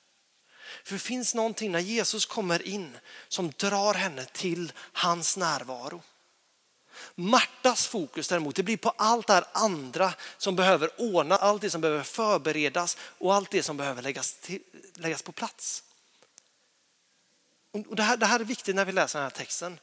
För 0.85 0.93
det 0.95 0.99
finns 0.99 1.35
någonting 1.35 1.73
när 1.73 1.81
Jesus 1.81 2.27
kommer 2.27 2.63
in 2.63 2.99
som 3.29 3.53
drar 3.57 3.95
henne 3.95 4.25
till 4.25 4.73
hans 4.93 5.37
närvaro. 5.37 6.03
Martas 7.15 7.87
fokus 7.87 8.29
däremot 8.29 8.57
det 8.57 8.63
blir 8.63 8.77
på 8.77 8.91
allt 8.91 9.27
det 9.27 9.33
här 9.33 9.45
andra 9.53 10.15
som 10.39 10.57
behöver 10.57 11.01
ordna, 11.01 11.37
allt 11.37 11.63
det 11.63 11.71
som 11.71 11.81
behöver 11.81 12.03
förberedas 12.03 12.97
och 13.01 13.35
allt 13.35 13.51
det 13.51 13.63
som 13.63 13.77
behöver 13.77 14.03
läggas, 14.03 14.35
till, 14.35 14.63
läggas 14.95 15.23
på 15.23 15.33
plats. 15.33 15.85
Och 17.73 17.97
det, 17.97 18.03
här, 18.03 18.17
det 18.17 18.27
här 18.27 18.41
är 18.41 18.45
viktigt 18.45 18.75
när 18.77 18.85
vi 18.85 18.93
läser 18.93 19.19
den 19.19 19.25
här 19.25 19.31
texten. 19.31 19.79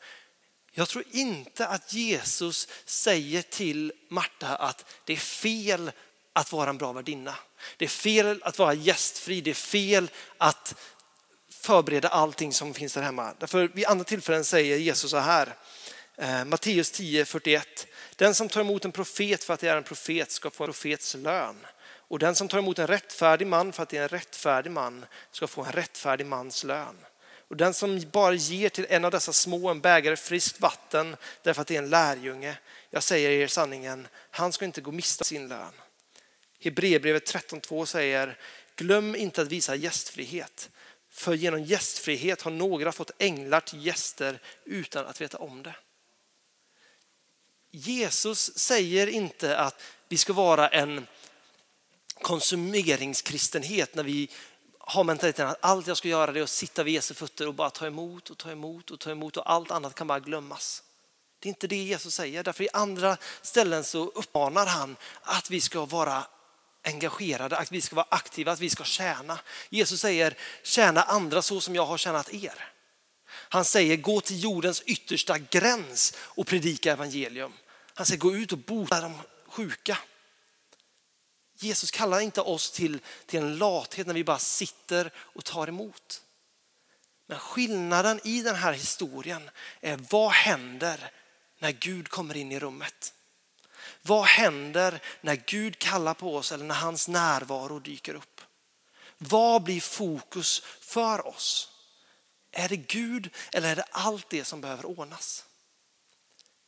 Jag 0.72 0.90
tror 0.90 1.04
inte 1.12 1.68
att 1.68 1.94
Jesus 1.94 2.68
säger 2.86 3.42
till 3.42 3.94
Marta 4.10 4.56
att 4.56 4.86
det 5.06 5.14
är 5.14 5.18
fel 5.18 5.92
att 6.34 6.52
vara 6.52 6.70
en 6.70 6.78
bra 6.78 6.94
värdinna. 6.94 7.36
Det 7.78 7.86
är 7.86 7.90
fel 7.90 8.42
att 8.44 8.60
vara 8.60 8.74
gästfri. 8.74 9.42
Det 9.42 9.50
är 9.50 9.54
fel 9.54 10.10
att 10.38 10.76
förbereda 11.50 12.08
allting 12.08 12.54
som 12.54 12.74
finns 12.74 12.94
där 12.94 13.02
hemma. 13.02 13.34
Därför 13.40 13.68
vid 13.68 13.86
andra 13.86 14.04
tillfällen 14.04 14.46
säger 14.46 14.78
Jesus 14.78 15.12
så 15.12 15.18
här. 15.18 15.56
Eh, 16.18 16.46
Matteus 16.46 16.92
10, 16.92 17.26
41. 17.26 17.88
Den 18.16 18.36
som 18.36 18.50
tar 18.50 18.62
emot 18.62 18.86
en 18.86 18.92
profet 18.92 19.44
för 19.44 19.54
att 19.54 19.60
det 19.60 19.68
är 19.68 19.78
en 19.78 19.84
profet 19.84 20.32
ska 20.32 20.50
få 20.50 20.64
en 20.64 20.68
profets 20.68 21.16
lön. 21.16 21.66
Och 21.82 22.20
den 22.20 22.36
som 22.36 22.48
tar 22.48 22.58
emot 22.58 22.80
en 22.80 22.88
rättfärdig 22.88 23.48
man 23.48 23.74
för 23.74 23.84
att 23.84 23.90
det 23.90 23.98
är 23.98 24.02
en 24.04 24.10
rättfärdig 24.10 24.72
man 24.72 25.06
ska 25.32 25.48
få 25.48 25.64
en 25.64 25.72
rättfärdig 25.72 26.26
mans 26.26 26.64
lön. 26.64 26.96
Och 27.50 27.58
den 27.58 27.74
som 27.74 28.02
bara 28.12 28.34
ger 28.34 28.70
till 28.70 28.86
en 28.90 29.06
av 29.06 29.12
dessa 29.12 29.34
små 29.34 29.70
en 29.70 29.82
bägare 29.82 30.16
friskt 30.16 30.60
vatten 30.60 31.16
därför 31.42 31.62
att 31.62 31.68
det 31.68 31.76
är 31.76 31.84
en 31.84 31.90
lärjunge, 31.90 32.58
jag 32.90 33.04
säger 33.04 33.30
er 33.30 33.48
sanningen, 33.48 34.08
han 34.32 34.54
ska 34.54 34.66
inte 34.66 34.82
gå 34.82 34.92
miste 34.92 35.24
sin 35.24 35.48
lön. 35.48 35.74
Hebreerbrevet 36.60 37.34
13.2 37.34 37.86
säger, 37.86 38.38
glöm 38.76 39.16
inte 39.16 39.42
att 39.42 39.48
visa 39.48 39.76
gästfrihet. 39.76 40.70
För 41.10 41.34
genom 41.34 41.64
gästfrihet 41.64 42.42
har 42.42 42.52
några 42.52 42.92
fått 42.92 43.12
änglar 43.18 43.60
till 43.60 43.86
gäster 43.86 44.40
utan 44.66 45.06
att 45.06 45.22
veta 45.22 45.38
om 45.38 45.64
det. 45.64 45.76
Jesus 47.72 48.58
säger 48.58 49.08
inte 49.08 49.58
att 49.58 49.82
vi 50.08 50.18
ska 50.18 50.34
vara 50.34 50.68
en 50.68 51.08
konsumeringskristenhet 52.22 53.96
när 53.96 54.04
vi 54.04 54.30
har 54.90 55.04
mentaliteten 55.04 55.48
att 55.48 55.58
allt 55.62 55.88
jag 55.88 55.98
ska 55.98 56.08
göra 56.08 56.32
är 56.32 56.42
att 56.42 56.50
sitta 56.50 56.84
vid 56.84 56.94
Jesu 56.94 57.14
fötter 57.14 57.48
och 57.48 57.54
bara 57.54 57.70
ta 57.70 57.88
emot 57.88 58.30
och 58.30 58.38
ta 58.38 58.52
emot 58.52 58.92
och 58.92 59.00
ta 59.00 59.12
emot 59.12 59.38
och 59.38 59.52
allt 59.52 59.72
annat 59.72 59.96
kan 59.96 60.08
bara 60.08 60.20
glömmas. 60.20 60.84
Det 61.40 61.48
är 61.48 61.50
inte 61.50 61.68
det 61.68 61.76
Jesus 61.76 62.16
säger. 62.16 62.44
Därför 62.44 62.64
i 62.64 62.70
andra 62.74 63.18
ställen 63.42 63.84
så 63.84 64.06
uppmanar 64.06 64.66
han 64.66 64.96
att 65.22 65.50
vi 65.50 65.62
ska 65.62 65.86
vara 65.86 66.24
engagerade, 66.84 67.58
att 67.58 67.72
vi 67.72 67.82
ska 67.82 67.96
vara 67.96 68.08
aktiva, 68.10 68.52
att 68.52 68.60
vi 68.60 68.70
ska 68.70 68.84
tjäna. 68.84 69.40
Jesus 69.70 70.02
säger 70.02 70.38
tjäna 70.64 71.04
andra 71.04 71.42
så 71.42 71.62
som 71.62 71.76
jag 71.76 71.86
har 71.86 71.98
tjänat 71.98 72.34
er. 72.34 72.74
Han 73.30 73.66
säger 73.66 73.98
gå 73.98 74.22
till 74.22 74.44
jordens 74.44 74.82
yttersta 74.82 75.38
gräns 75.38 76.14
och 76.18 76.48
predika 76.48 76.92
evangelium. 76.92 77.54
Han 77.94 78.06
säger 78.06 78.20
gå 78.20 78.36
ut 78.36 78.52
och 78.52 78.58
bota 78.58 79.02
de 79.02 79.14
sjuka. 79.48 79.98
Jesus 81.60 81.92
kallar 81.92 82.20
inte 82.20 82.42
oss 82.42 82.72
till, 82.72 83.00
till 83.26 83.40
en 83.40 83.58
lathet 83.58 84.08
när 84.08 84.14
vi 84.14 84.24
bara 84.24 84.40
sitter 84.40 85.12
och 85.18 85.46
tar 85.46 85.68
emot. 85.68 86.24
Men 87.28 87.40
skillnaden 87.40 88.20
i 88.24 88.42
den 88.42 88.56
här 88.56 88.74
historien 88.74 89.50
är 89.82 90.00
vad 90.10 90.32
händer 90.32 91.12
när 91.60 91.72
Gud 91.72 92.10
kommer 92.10 92.38
in 92.38 92.52
i 92.52 92.60
rummet? 92.60 93.14
Vad 94.02 94.26
händer 94.26 95.02
när 95.22 95.36
Gud 95.36 95.80
kallar 95.80 96.14
på 96.14 96.36
oss 96.36 96.52
eller 96.52 96.66
när 96.66 96.76
hans 96.76 97.08
närvaro 97.08 97.80
dyker 97.80 98.14
upp? 98.14 98.42
Vad 99.18 99.64
blir 99.64 99.82
fokus 99.82 100.64
för 100.82 101.28
oss? 101.28 101.72
Är 102.52 102.70
det 102.70 102.78
Gud 102.78 103.30
eller 103.54 103.72
är 103.72 103.76
det 103.76 103.86
allt 103.92 104.30
det 104.30 104.46
som 104.46 104.62
behöver 104.62 104.86
ordnas? 104.86 105.46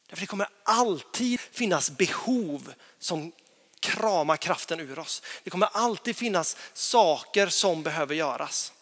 Därför 0.07 0.21
det 0.21 0.27
kommer 0.27 0.49
alltid 0.63 1.39
finnas 1.39 1.91
behov 1.91 2.73
som 2.99 3.31
krama 3.81 4.37
kraften 4.37 4.79
ur 4.79 4.99
oss. 4.99 5.21
Det 5.43 5.49
kommer 5.49 5.69
alltid 5.71 6.15
finnas 6.15 6.57
saker 6.73 7.47
som 7.47 7.83
behöver 7.83 8.15
göras. 8.15 8.73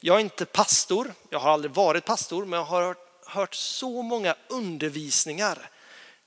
Jag 0.00 0.16
är 0.16 0.20
inte 0.20 0.44
pastor, 0.44 1.14
jag 1.30 1.38
har 1.38 1.50
aldrig 1.50 1.72
varit 1.72 2.04
pastor, 2.04 2.44
men 2.44 2.58
jag 2.58 2.66
har 2.66 2.82
hört, 2.82 3.26
hört 3.26 3.54
så 3.54 4.02
många 4.02 4.36
undervisningar 4.48 5.70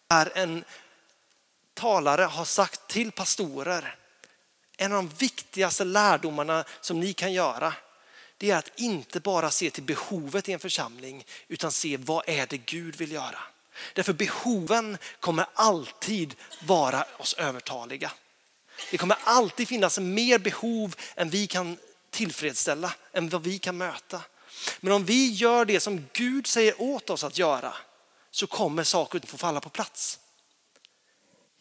där 0.08 0.32
en 0.36 0.64
talare 1.74 2.22
har 2.22 2.46
sagt 2.46 2.88
till 2.88 3.12
pastorer, 3.12 3.96
en 4.78 4.92
av 4.92 5.04
de 5.04 5.16
viktigaste 5.18 5.84
lärdomarna 5.84 6.66
som 6.82 7.00
ni 7.00 7.14
kan 7.14 7.34
göra, 7.34 7.74
det 8.38 8.52
är 8.52 8.58
att 8.58 8.80
inte 8.80 9.20
bara 9.20 9.52
se 9.52 9.70
till 9.70 9.84
behovet 9.84 10.50
i 10.50 10.54
en 10.54 10.60
församling, 10.60 11.26
utan 11.48 11.72
se 11.72 11.98
vad 11.98 12.30
är 12.30 12.48
det 12.48 12.58
Gud 12.58 12.96
vill 12.96 13.12
göra. 13.12 13.40
Därför 13.94 14.14
behoven 14.14 14.98
kommer 15.20 15.46
alltid 15.54 16.36
vara 16.66 17.06
oss 17.18 17.34
övertaliga. 17.34 18.12
Det 18.92 18.98
kommer 18.98 19.18
alltid 19.24 19.68
finnas 19.68 20.00
mer 20.00 20.38
behov 20.38 20.96
än 21.16 21.30
vi 21.30 21.48
kan 21.48 21.78
tillfredsställa, 22.10 22.94
än 23.14 23.30
vad 23.30 23.44
vi 23.44 23.60
kan 23.60 23.78
möta. 23.78 24.22
Men 24.80 24.94
om 24.94 25.06
vi 25.06 25.32
gör 25.32 25.66
det 25.66 25.80
som 25.80 26.06
Gud 26.14 26.48
säger 26.48 26.82
åt 26.82 27.10
oss 27.10 27.24
att 27.24 27.38
göra 27.38 27.74
så 28.32 28.48
kommer 28.48 28.84
saker 28.84 29.20
att 29.20 29.30
få 29.30 29.38
falla 29.38 29.62
på 29.62 29.70
plats. 29.70 30.20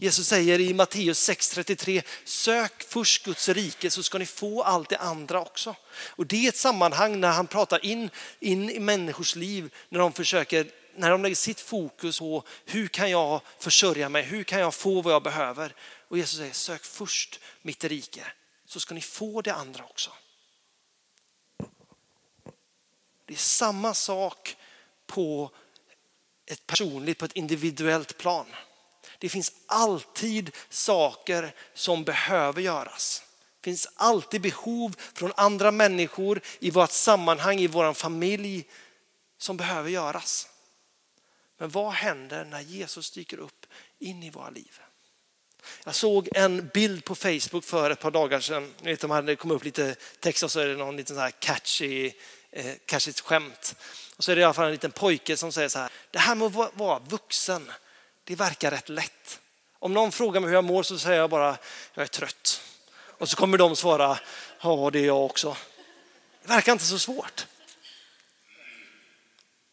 Jesus 0.00 0.28
säger 0.28 0.60
i 0.60 0.74
Matteus 0.74 1.28
6.33, 1.28 2.02
sök 2.24 2.82
först 2.88 3.24
Guds 3.24 3.48
rike 3.48 3.90
så 3.90 4.02
ska 4.02 4.18
ni 4.18 4.26
få 4.26 4.62
allt 4.62 4.88
det 4.88 4.98
andra 4.98 5.40
också. 5.40 5.74
Och 5.92 6.26
det 6.26 6.44
är 6.44 6.48
ett 6.48 6.56
sammanhang 6.56 7.20
när 7.20 7.32
han 7.32 7.46
pratar 7.46 7.84
in, 7.84 8.10
in 8.40 8.70
i 8.70 8.80
människors 8.80 9.36
liv, 9.36 9.74
när 9.88 9.98
de 9.98 10.12
försöker 10.12 10.66
när 10.98 11.10
de 11.10 11.22
lägger 11.22 11.36
sitt 11.36 11.60
fokus 11.60 12.18
på 12.18 12.44
hur 12.64 12.88
kan 12.88 13.10
jag 13.10 13.40
försörja 13.58 14.08
mig, 14.08 14.22
hur 14.22 14.44
kan 14.44 14.60
jag 14.60 14.74
få 14.74 15.02
vad 15.02 15.14
jag 15.14 15.22
behöver. 15.22 15.74
Och 16.08 16.18
Jesus 16.18 16.38
säger 16.38 16.52
sök 16.52 16.84
först 16.84 17.40
mitt 17.62 17.84
rike 17.84 18.24
så 18.66 18.80
ska 18.80 18.94
ni 18.94 19.00
få 19.00 19.42
det 19.42 19.54
andra 19.54 19.84
också. 19.84 20.10
Det 23.24 23.34
är 23.34 23.38
samma 23.38 23.94
sak 23.94 24.56
på 25.06 25.50
ett 26.46 26.66
personligt, 26.66 27.18
på 27.18 27.24
ett 27.24 27.32
individuellt 27.32 28.18
plan. 28.18 28.46
Det 29.18 29.28
finns 29.28 29.52
alltid 29.66 30.50
saker 30.68 31.54
som 31.74 32.04
behöver 32.04 32.62
göras. 32.62 33.22
Det 33.60 33.64
finns 33.64 33.88
alltid 33.94 34.40
behov 34.40 34.96
från 35.14 35.32
andra 35.36 35.70
människor 35.70 36.40
i 36.58 36.70
vårt 36.70 36.90
sammanhang, 36.90 37.58
i 37.58 37.66
vår 37.66 37.94
familj 37.94 38.68
som 39.38 39.56
behöver 39.56 39.90
göras. 39.90 40.48
Men 41.58 41.70
vad 41.70 41.92
händer 41.92 42.44
när 42.44 42.60
Jesus 42.60 43.10
dyker 43.10 43.38
upp 43.38 43.66
in 43.98 44.22
i 44.22 44.30
våra 44.30 44.50
liv? 44.50 44.80
Jag 45.84 45.94
såg 45.94 46.28
en 46.34 46.68
bild 46.74 47.04
på 47.04 47.14
Facebook 47.14 47.64
för 47.64 47.90
ett 47.90 48.00
par 48.00 48.10
dagar 48.10 48.40
sedan. 48.40 48.74
Ni 48.80 48.90
vet, 48.90 49.00
de 49.00 49.10
hade 49.10 49.36
kommit 49.36 49.56
upp 49.56 49.64
lite 49.64 49.96
text 50.20 50.42
och 50.42 50.52
så 50.52 50.60
är 50.60 50.66
det 50.66 50.76
någon 50.76 50.96
liten 50.96 51.16
så 51.16 51.22
här 51.22 51.30
catchy, 51.30 52.12
eh, 52.50 52.74
catchigt 52.86 53.20
skämt. 53.20 53.74
Och 54.16 54.24
så 54.24 54.32
är 54.32 54.36
det 54.36 54.40
i 54.40 54.44
alla 54.44 54.54
fall 54.54 54.66
en 54.66 54.72
liten 54.72 54.92
pojke 54.92 55.36
som 55.36 55.52
säger 55.52 55.68
så 55.68 55.78
här. 55.78 55.90
Det 56.10 56.18
här 56.18 56.34
med 56.34 56.46
att 56.46 56.74
vara 56.74 56.98
vuxen, 56.98 57.70
det 58.24 58.34
verkar 58.34 58.70
rätt 58.70 58.88
lätt. 58.88 59.40
Om 59.78 59.92
någon 59.92 60.12
frågar 60.12 60.40
mig 60.40 60.48
hur 60.48 60.54
jag 60.54 60.64
mår 60.64 60.82
så 60.82 60.98
säger 60.98 61.18
jag 61.18 61.30
bara, 61.30 61.58
jag 61.94 62.02
är 62.02 62.06
trött. 62.06 62.62
Och 63.18 63.28
så 63.28 63.36
kommer 63.36 63.58
de 63.58 63.76
svara, 63.76 64.18
ja 64.60 64.90
det 64.92 64.98
är 64.98 65.06
jag 65.06 65.24
också. 65.24 65.56
Det 66.42 66.48
verkar 66.48 66.72
inte 66.72 66.84
så 66.84 66.98
svårt. 66.98 67.46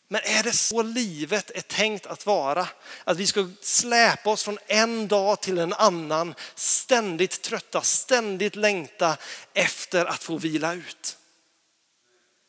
Men 0.08 0.22
är 0.24 0.44
det 0.44 0.52
så 0.52 0.82
livet 0.82 1.52
är 1.56 1.62
tänkt 1.62 2.06
att 2.06 2.26
vara? 2.26 2.68
Att 3.04 3.18
vi 3.18 3.28
ska 3.28 3.50
släpa 3.62 4.30
oss 4.30 4.44
från 4.44 4.60
en 4.68 5.08
dag 5.08 5.42
till 5.42 5.58
en 5.58 5.74
annan, 5.74 6.36
ständigt 6.56 7.42
trötta, 7.42 7.82
ständigt 7.82 8.56
längta 8.56 9.18
efter 9.54 10.06
att 10.06 10.24
få 10.24 10.38
vila 10.38 10.74
ut. 10.74 11.18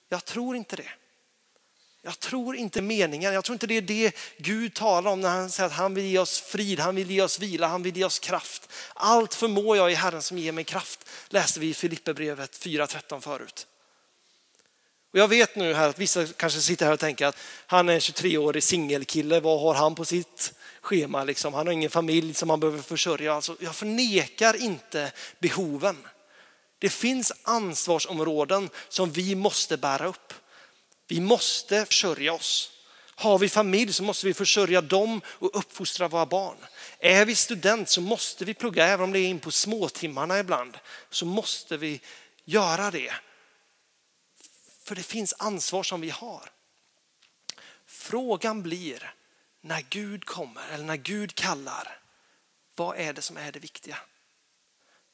Jag 0.08 0.24
tror 0.24 0.56
inte 0.56 0.76
det. 0.76 0.90
Jag 2.02 2.18
tror 2.18 2.56
inte 2.56 2.82
meningen, 2.82 3.32
jag 3.34 3.44
tror 3.44 3.54
inte 3.54 3.66
det 3.66 3.76
är 3.76 3.82
det 3.82 4.16
Gud 4.36 4.74
talar 4.74 5.10
om 5.10 5.20
när 5.20 5.28
han 5.28 5.50
säger 5.50 5.66
att 5.66 5.76
han 5.76 5.94
vill 5.94 6.04
ge 6.04 6.18
oss 6.18 6.40
frid, 6.40 6.80
han 6.80 6.94
vill 6.94 7.10
ge 7.10 7.22
oss 7.22 7.38
vila, 7.38 7.66
han 7.66 7.82
vill 7.82 7.96
ge 7.96 8.04
oss 8.04 8.18
kraft. 8.18 8.72
Allt 8.94 9.34
förmår 9.34 9.76
jag 9.76 9.92
i 9.92 9.94
Herren 9.94 10.22
som 10.22 10.38
ger 10.38 10.52
mig 10.52 10.64
kraft, 10.64 11.08
läste 11.28 11.60
vi 11.60 11.68
i 11.68 11.74
Filipperbrevet 11.74 12.58
4.13 12.58 13.20
förut. 13.20 13.66
Och 15.16 15.20
jag 15.20 15.28
vet 15.28 15.56
nu 15.56 15.74
här 15.74 15.88
att 15.88 15.98
vissa 15.98 16.26
kanske 16.26 16.60
sitter 16.60 16.86
här 16.86 16.92
och 16.92 17.00
tänker 17.00 17.26
att 17.26 17.36
han 17.66 17.88
är 17.88 17.94
en 17.94 18.00
23-årig 18.00 18.62
singelkille, 18.62 19.40
vad 19.40 19.60
har 19.60 19.74
han 19.74 19.94
på 19.94 20.04
sitt 20.04 20.52
schema? 20.80 21.24
Liksom? 21.24 21.54
Han 21.54 21.66
har 21.66 21.72
ingen 21.72 21.90
familj 21.90 22.34
som 22.34 22.50
han 22.50 22.60
behöver 22.60 22.82
försörja. 22.82 23.34
Alltså, 23.34 23.56
jag 23.60 23.74
förnekar 23.74 24.62
inte 24.62 25.12
behoven. 25.38 25.96
Det 26.78 26.88
finns 26.88 27.32
ansvarsområden 27.42 28.70
som 28.88 29.10
vi 29.10 29.34
måste 29.34 29.76
bära 29.76 30.06
upp. 30.06 30.32
Vi 31.08 31.20
måste 31.20 31.84
försörja 31.84 32.32
oss. 32.32 32.70
Har 33.14 33.38
vi 33.38 33.48
familj 33.48 33.92
så 33.92 34.02
måste 34.02 34.26
vi 34.26 34.34
försörja 34.34 34.80
dem 34.80 35.20
och 35.26 35.58
uppfostra 35.58 36.08
våra 36.08 36.26
barn. 36.26 36.56
Är 36.98 37.24
vi 37.24 37.34
student 37.34 37.88
så 37.88 38.00
måste 38.00 38.44
vi 38.44 38.54
plugga, 38.54 38.86
även 38.86 39.04
om 39.04 39.12
det 39.12 39.18
är 39.18 39.28
in 39.28 39.38
på 39.38 39.50
småtimmarna 39.50 40.38
ibland, 40.38 40.78
så 41.10 41.26
måste 41.26 41.76
vi 41.76 42.00
göra 42.44 42.90
det. 42.90 43.12
För 44.86 44.94
det 44.94 45.02
finns 45.02 45.34
ansvar 45.38 45.82
som 45.82 46.00
vi 46.00 46.10
har. 46.10 46.50
Frågan 47.86 48.62
blir 48.62 49.14
när 49.60 49.86
Gud 49.88 50.24
kommer 50.24 50.68
eller 50.68 50.84
när 50.84 50.96
Gud 50.96 51.34
kallar, 51.34 52.00
vad 52.74 52.96
är 52.96 53.12
det 53.12 53.22
som 53.22 53.36
är 53.36 53.52
det 53.52 53.58
viktiga? 53.58 53.98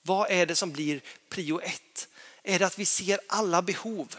Vad 0.02 0.31
är 0.31 0.47
det 0.47 0.55
som 0.55 0.73
blir 0.73 1.02
prio 1.29 1.61
ett? 1.61 2.09
Är 2.43 2.59
det 2.59 2.67
att 2.67 2.79
vi 2.79 2.87
ser 2.87 3.21
alla 3.26 3.62
behov 3.62 4.17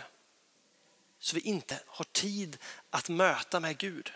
så 1.19 1.36
vi 1.36 1.41
inte 1.41 1.79
har 1.88 2.05
tid 2.05 2.57
att 2.89 3.10
möta 3.10 3.60
med 3.60 3.77
Gud? 3.77 4.12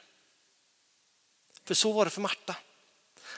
För 1.64 1.74
så 1.74 1.92
var 1.92 2.06
det 2.06 2.12
för 2.12 2.22
Marta. 2.22 2.56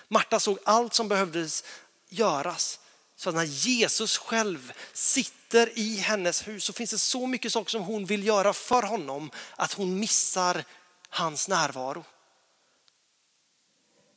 Marta 0.07 0.39
såg 0.39 0.59
allt 0.65 0.93
som 0.93 1.07
behövdes 1.07 1.63
göras 2.09 2.79
så 3.19 3.29
att 3.29 3.35
när 3.35 3.43
Jesus 3.43 4.17
själv 4.17 4.73
sitter 4.93 5.79
i 5.79 5.97
hennes 5.97 6.47
hus 6.47 6.63
så 6.63 6.73
finns 6.73 6.91
det 6.91 6.97
så 6.97 7.27
mycket 7.27 7.53
saker 7.53 7.69
som 7.69 7.81
hon 7.81 8.05
vill 8.05 8.27
göra 8.27 8.53
för 8.53 8.81
honom 8.83 9.31
att 9.55 9.73
hon 9.73 9.99
missar 9.99 10.63
hans 11.09 11.47
närvaro. 11.47 12.05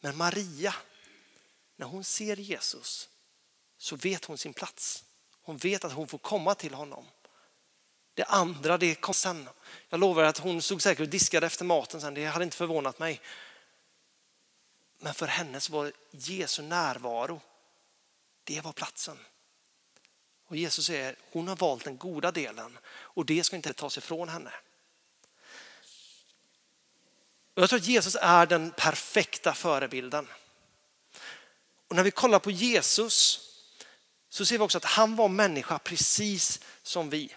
Men 0.01 0.17
Maria, 0.17 0.75
när 1.77 1.87
hon 1.87 2.05
ser 2.05 2.37
Jesus 2.37 3.09
så 3.79 3.97
vet 3.97 4.25
hon 4.25 4.39
sin 4.39 4.55
plats. 4.55 5.05
Hon 5.43 5.57
vet 5.57 5.85
att 5.85 5.93
hon 5.93 6.09
får 6.09 6.19
komma 6.19 6.55
till 6.55 6.75
honom. 6.75 7.05
Det 8.15 8.25
andra 8.25 8.79
det 8.79 8.95
kom 8.95 9.15
sen. 9.15 9.49
Jag 9.89 10.01
lovar 10.01 10.23
att 10.25 10.39
hon 10.39 10.63
stod 10.63 10.83
säkert 10.83 11.01
och 11.01 11.09
diskade 11.09 11.47
efter 11.47 11.65
maten 11.65 12.01
sen. 12.01 12.15
Det 12.15 12.27
hade 12.27 12.45
inte 12.45 12.57
förvånat 12.57 12.99
mig. 12.99 13.21
Men 14.99 15.15
för 15.15 15.27
henne 15.27 15.61
så 15.61 15.73
var 15.73 15.93
Jesu 16.11 16.63
närvaro 16.63 17.41
det 18.45 18.61
var 18.61 18.73
platsen. 18.73 19.19
Och 20.47 20.57
Jesus 20.57 20.87
säger, 20.87 21.17
hon 21.31 21.49
har 21.49 21.57
valt 21.57 21.85
den 21.85 21.99
goda 21.99 22.31
delen 22.31 22.79
och 22.87 23.27
det 23.27 23.45
ska 23.45 23.57
inte 23.57 23.73
tas 23.73 23.99
ifrån 23.99 24.29
henne. 24.29 24.53
Och 27.55 27.63
jag 27.63 27.69
tror 27.69 27.79
att 27.79 27.87
Jesus 27.87 28.17
är 28.21 28.47
den 28.47 28.71
perfekta 28.71 29.55
förebilden. 29.55 30.29
Och 31.89 31.97
när 31.97 32.03
vi 32.03 32.11
kollar 32.11 32.39
på 32.39 32.51
Jesus 32.51 33.49
så 34.29 34.45
ser 34.45 34.59
vi 34.59 34.65
också 34.65 34.79
att 34.79 34.85
han 34.85 35.17
var 35.17 35.29
människa 35.29 35.79
precis 35.79 36.61
som 36.83 37.11
vi. 37.11 37.35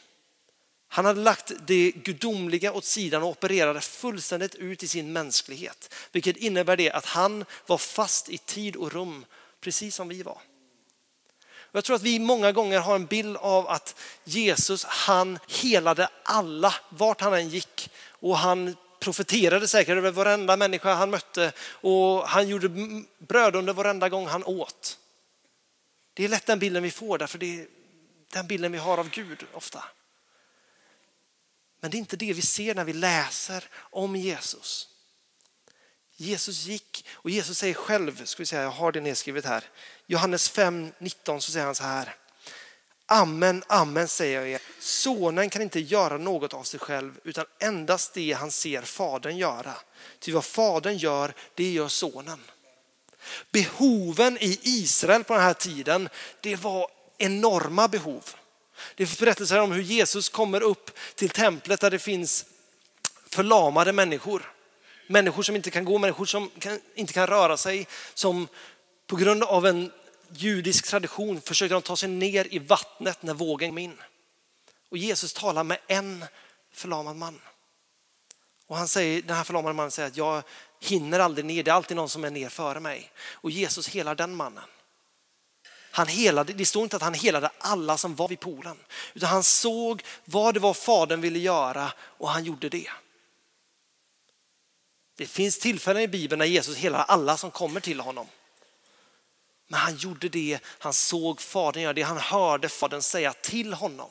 Han 0.87 1.05
hade 1.05 1.21
lagt 1.21 1.51
det 1.67 1.91
gudomliga 1.91 2.73
åt 2.73 2.85
sidan 2.85 3.23
och 3.23 3.29
opererade 3.29 3.81
fullständigt 3.81 4.55
ut 4.55 4.83
i 4.83 4.87
sin 4.87 5.13
mänsklighet. 5.13 5.93
Vilket 6.11 6.37
innebär 6.37 6.77
det 6.77 6.91
att 6.91 7.05
han 7.05 7.45
var 7.65 7.77
fast 7.77 8.29
i 8.29 8.37
tid 8.37 8.75
och 8.75 8.91
rum 8.91 9.25
precis 9.59 9.95
som 9.95 10.07
vi 10.07 10.23
var. 10.23 10.41
Jag 11.75 11.83
tror 11.83 11.95
att 11.95 12.01
vi 12.01 12.19
många 12.19 12.51
gånger 12.51 12.79
har 12.79 12.95
en 12.95 13.05
bild 13.05 13.37
av 13.37 13.67
att 13.67 13.95
Jesus, 14.23 14.83
han 14.83 15.39
helade 15.47 16.09
alla 16.23 16.73
vart 16.89 17.21
han 17.21 17.33
än 17.33 17.49
gick. 17.49 17.89
Och 18.09 18.37
han 18.37 18.75
profeterade 18.99 19.67
säkert 19.67 19.97
över 19.97 20.11
varenda 20.11 20.57
människa 20.57 20.93
han 20.93 21.09
mötte 21.09 21.51
och 21.59 22.27
han 22.27 22.47
gjorde 22.47 22.69
bröd 23.17 23.55
under 23.55 23.73
varenda 23.73 24.09
gång 24.09 24.27
han 24.27 24.43
åt. 24.43 24.97
Det 26.13 26.23
är 26.23 26.29
lätt 26.29 26.45
den 26.45 26.59
bilden 26.59 26.83
vi 26.83 26.91
får 26.91 27.17
därför 27.17 27.37
det 27.37 27.59
är 27.59 27.67
den 28.33 28.47
bilden 28.47 28.71
vi 28.71 28.77
har 28.77 28.97
av 28.97 29.09
Gud 29.09 29.45
ofta. 29.53 29.83
Men 31.79 31.91
det 31.91 31.97
är 31.97 31.99
inte 31.99 32.17
det 32.17 32.33
vi 32.33 32.41
ser 32.41 32.75
när 32.75 32.83
vi 32.83 32.93
läser 32.93 33.63
om 33.75 34.15
Jesus. 34.15 34.89
Jesus 36.17 36.65
gick 36.65 37.05
och 37.11 37.29
Jesus 37.29 37.57
säger 37.57 37.73
själv, 37.73 38.25
ska 38.25 38.41
vi 38.41 38.45
säga, 38.45 38.61
jag 38.61 38.69
har 38.69 38.91
det 38.91 39.01
nedskrivet 39.01 39.45
här. 39.45 39.63
Johannes 40.07 40.49
5, 40.49 40.91
19 40.99 41.41
så 41.41 41.51
säger 41.51 41.65
han 41.65 41.75
så 41.75 41.83
här. 41.83 42.15
Amen, 43.07 43.63
amen 43.67 44.07
säger 44.07 44.39
jag 44.39 44.49
er. 44.49 44.61
Sonen 44.79 45.49
kan 45.49 45.61
inte 45.61 45.79
göra 45.79 46.17
något 46.17 46.53
av 46.53 46.63
sig 46.63 46.79
själv 46.79 47.19
utan 47.23 47.45
endast 47.59 48.13
det 48.13 48.31
han 48.33 48.51
ser 48.51 48.81
fadern 48.81 49.37
göra. 49.37 49.73
Ty 50.19 50.31
vad 50.31 50.45
fadern 50.45 50.97
gör, 50.97 51.33
det 51.55 51.71
gör 51.71 51.87
sonen. 51.87 52.41
Behoven 53.51 54.37
i 54.41 54.59
Israel 54.63 55.23
på 55.23 55.33
den 55.33 55.43
här 55.43 55.53
tiden, 55.53 56.09
det 56.41 56.55
var 56.55 56.87
enorma 57.17 57.87
behov. 57.87 58.23
Det 58.95 59.05
finns 59.05 59.19
berättelser 59.19 59.59
om 59.59 59.71
hur 59.71 59.81
Jesus 59.81 60.29
kommer 60.29 60.63
upp 60.63 60.91
till 61.15 61.29
templet 61.29 61.81
där 61.81 61.91
det 61.91 61.99
finns 61.99 62.45
förlamade 63.29 63.93
människor. 63.93 64.51
Människor 65.07 65.43
som 65.43 65.55
inte 65.55 65.71
kan 65.71 65.85
gå, 65.85 65.97
människor 65.97 66.25
som 66.25 66.49
kan, 66.59 66.79
inte 66.95 67.13
kan 67.13 67.27
röra 67.27 67.57
sig, 67.57 67.87
som 68.13 68.47
på 69.07 69.15
grund 69.15 69.43
av 69.43 69.65
en 69.65 69.91
judisk 70.29 70.87
tradition 70.87 71.41
försökte 71.41 71.73
de 71.73 71.81
ta 71.81 71.95
sig 71.95 72.09
ner 72.09 72.47
i 72.53 72.59
vattnet 72.59 73.23
när 73.23 73.33
vågen 73.33 73.69
kom 73.69 73.77
in. 73.77 73.97
Och 74.89 74.97
Jesus 74.97 75.33
talar 75.33 75.63
med 75.63 75.77
en 75.87 76.25
förlamad 76.71 77.15
man. 77.15 77.41
Och 78.67 78.77
han 78.77 78.87
säger, 78.87 79.21
den 79.21 79.35
här 79.35 79.43
förlamade 79.43 79.73
mannen 79.73 79.91
säger 79.91 80.07
att 80.07 80.17
jag 80.17 80.43
hinner 80.81 81.19
aldrig 81.19 81.45
ner, 81.45 81.63
det 81.63 81.71
är 81.71 81.75
alltid 81.75 81.97
någon 81.97 82.09
som 82.09 82.23
är 82.23 82.29
ner 82.29 82.49
före 82.49 82.79
mig. 82.79 83.11
Och 83.17 83.51
Jesus 83.51 83.87
helar 83.87 84.15
den 84.15 84.35
mannen. 84.35 84.63
Han 85.91 86.07
helade, 86.07 86.53
det 86.53 86.65
står 86.65 86.83
inte 86.83 86.95
att 86.95 87.01
han 87.01 87.13
helade 87.13 87.49
alla 87.57 87.97
som 87.97 88.15
var 88.15 88.27
vid 88.27 88.39
poolen, 88.39 88.77
utan 89.13 89.29
han 89.29 89.43
såg 89.43 90.03
vad 90.25 90.53
det 90.53 90.59
var 90.59 90.73
fadern 90.73 91.21
ville 91.21 91.39
göra 91.39 91.91
och 91.97 92.29
han 92.29 92.43
gjorde 92.43 92.69
det. 92.69 92.89
Det 95.17 95.25
finns 95.25 95.59
tillfällen 95.59 96.01
i 96.01 96.07
Bibeln 96.07 96.39
när 96.39 96.45
Jesus 96.45 96.77
helar 96.77 96.99
alla 96.99 97.37
som 97.37 97.51
kommer 97.51 97.79
till 97.79 97.99
honom. 97.99 98.27
Men 99.67 99.79
han 99.79 99.95
gjorde 99.95 100.29
det, 100.29 100.59
han 100.65 100.93
såg 100.93 101.41
fadern 101.41 101.83
göra 101.83 101.93
det, 101.93 102.01
han 102.01 102.17
hörde 102.17 102.69
fadern 102.69 103.01
säga 103.01 103.33
till 103.33 103.73
honom. 103.73 104.09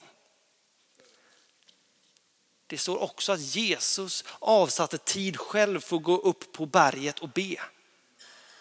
Det 2.67 2.79
står 2.79 3.03
också 3.03 3.33
att 3.33 3.41
Jesus 3.41 4.25
avsatte 4.39 4.99
tid 4.99 5.37
själv 5.37 5.81
för 5.81 5.97
att 5.97 6.03
gå 6.03 6.17
upp 6.17 6.53
på 6.53 6.67
berget 6.67 7.19
och 7.19 7.29
be. 7.29 7.57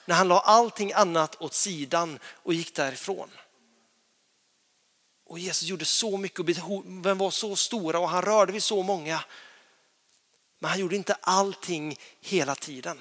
När 0.06 0.16
han 0.16 0.28
la 0.28 0.40
allting 0.40 0.94
annat 0.94 1.42
åt 1.42 1.54
sidan 1.54 2.20
och 2.26 2.54
gick 2.54 2.76
därifrån. 2.76 3.30
Och 5.26 5.40
Jesus 5.40 5.64
gjorde 5.70 5.86
så 5.86 6.18
mycket 6.18 6.40
och 6.40 6.46
behoven 6.46 7.18
var 7.18 7.32
så 7.32 7.56
stora 7.56 8.00
och 8.00 8.10
han 8.10 8.22
rörde 8.22 8.52
vid 8.52 8.64
så 8.64 8.84
många. 8.84 9.24
Men 10.60 10.70
han 10.70 10.80
gjorde 10.80 10.96
inte 10.96 11.14
allting 11.14 11.98
hela 12.22 12.56
tiden. 12.56 13.00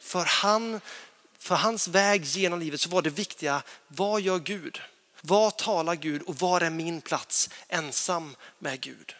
För, 0.00 0.24
han, 0.24 0.80
för 1.40 1.54
hans 1.54 1.88
väg 1.88 2.24
genom 2.24 2.60
livet 2.60 2.80
så 2.80 2.88
var 2.88 3.02
det 3.02 3.10
viktiga, 3.10 3.62
vad 3.88 4.20
gör 4.20 4.38
Gud? 4.38 4.80
Vad 5.20 5.56
talar 5.56 5.94
Gud 5.94 6.22
och 6.22 6.36
var 6.36 6.60
är 6.60 6.70
min 6.70 7.00
plats 7.00 7.50
ensam 7.68 8.36
med 8.58 8.80
Gud? 8.80 9.14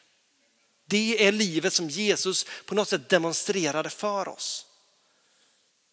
Det 0.86 1.26
är 1.26 1.32
livet 1.32 1.72
som 1.72 1.88
Jesus 1.88 2.46
på 2.64 2.74
något 2.74 2.88
sätt 2.88 3.08
demonstrerade 3.08 3.90
för 3.90 4.28
oss. 4.28 4.66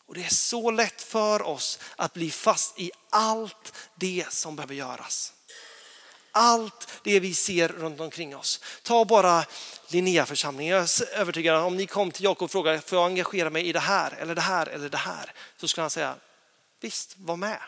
Och 0.05 0.13
det 0.13 0.23
är 0.23 0.33
så 0.33 0.71
lätt 0.71 1.01
för 1.01 1.41
oss 1.41 1.79
att 1.95 2.13
bli 2.13 2.31
fast 2.31 2.79
i 2.79 2.91
allt 3.09 3.73
det 3.95 4.25
som 4.29 4.55
behöver 4.55 4.75
göras. 4.75 5.33
Allt 6.37 7.01
det 7.03 7.19
vi 7.19 7.33
ser 7.33 7.67
runt 7.67 7.99
omkring 7.99 8.35
oss. 8.35 8.59
Ta 8.83 9.05
bara 9.05 9.45
Linnéaförsamlingen. 9.87 10.75
Jag 10.75 10.83
är 10.83 11.19
övertygad 11.19 11.55
om 11.55 11.77
ni 11.77 11.87
kom 11.87 12.11
till 12.11 12.23
Jakob 12.23 12.45
och 12.45 12.51
frågade, 12.51 12.81
får 12.81 12.97
jag 12.97 13.05
engagera 13.05 13.49
mig 13.49 13.65
i 13.67 13.73
det 13.73 13.79
här 13.79 14.11
eller 14.11 14.35
det 14.35 14.41
här 14.41 14.67
eller 14.67 14.89
det 14.89 14.97
här? 14.97 15.33
Så 15.57 15.67
skulle 15.67 15.83
han 15.83 15.89
säga, 15.89 16.15
visst, 16.81 17.15
var 17.17 17.35
med. 17.35 17.59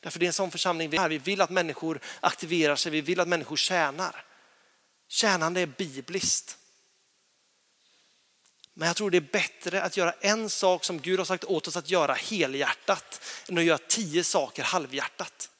Därför 0.00 0.18
det 0.18 0.24
är 0.24 0.26
en 0.26 0.32
sån 0.32 0.50
församling 0.50 0.90
vi 0.90 0.96
är. 0.96 1.08
Vi 1.08 1.18
vill 1.18 1.40
att 1.40 1.50
människor 1.50 2.00
aktiverar 2.20 2.76
sig, 2.76 2.92
vi 2.92 3.00
vill 3.00 3.20
att 3.20 3.28
människor 3.28 3.56
tjänar. 3.56 4.24
Tjänande 5.08 5.60
är 5.60 5.66
bibliskt. 5.66 6.58
Men 8.74 8.88
jag 8.88 8.96
tror 8.96 9.10
det 9.10 9.18
är 9.18 9.28
bättre 9.32 9.82
att 9.82 9.96
göra 9.96 10.14
en 10.20 10.50
sak 10.50 10.84
som 10.84 11.00
Gud 11.00 11.18
har 11.18 11.24
sagt 11.26 11.44
åt 11.44 11.68
oss 11.68 11.76
att 11.76 11.90
göra 11.90 12.14
helhjärtat 12.14 13.20
än 13.48 13.58
att 13.58 13.64
göra 13.64 13.78
tio 13.78 14.24
saker 14.24 14.62
halvhjärtat. 14.62 15.50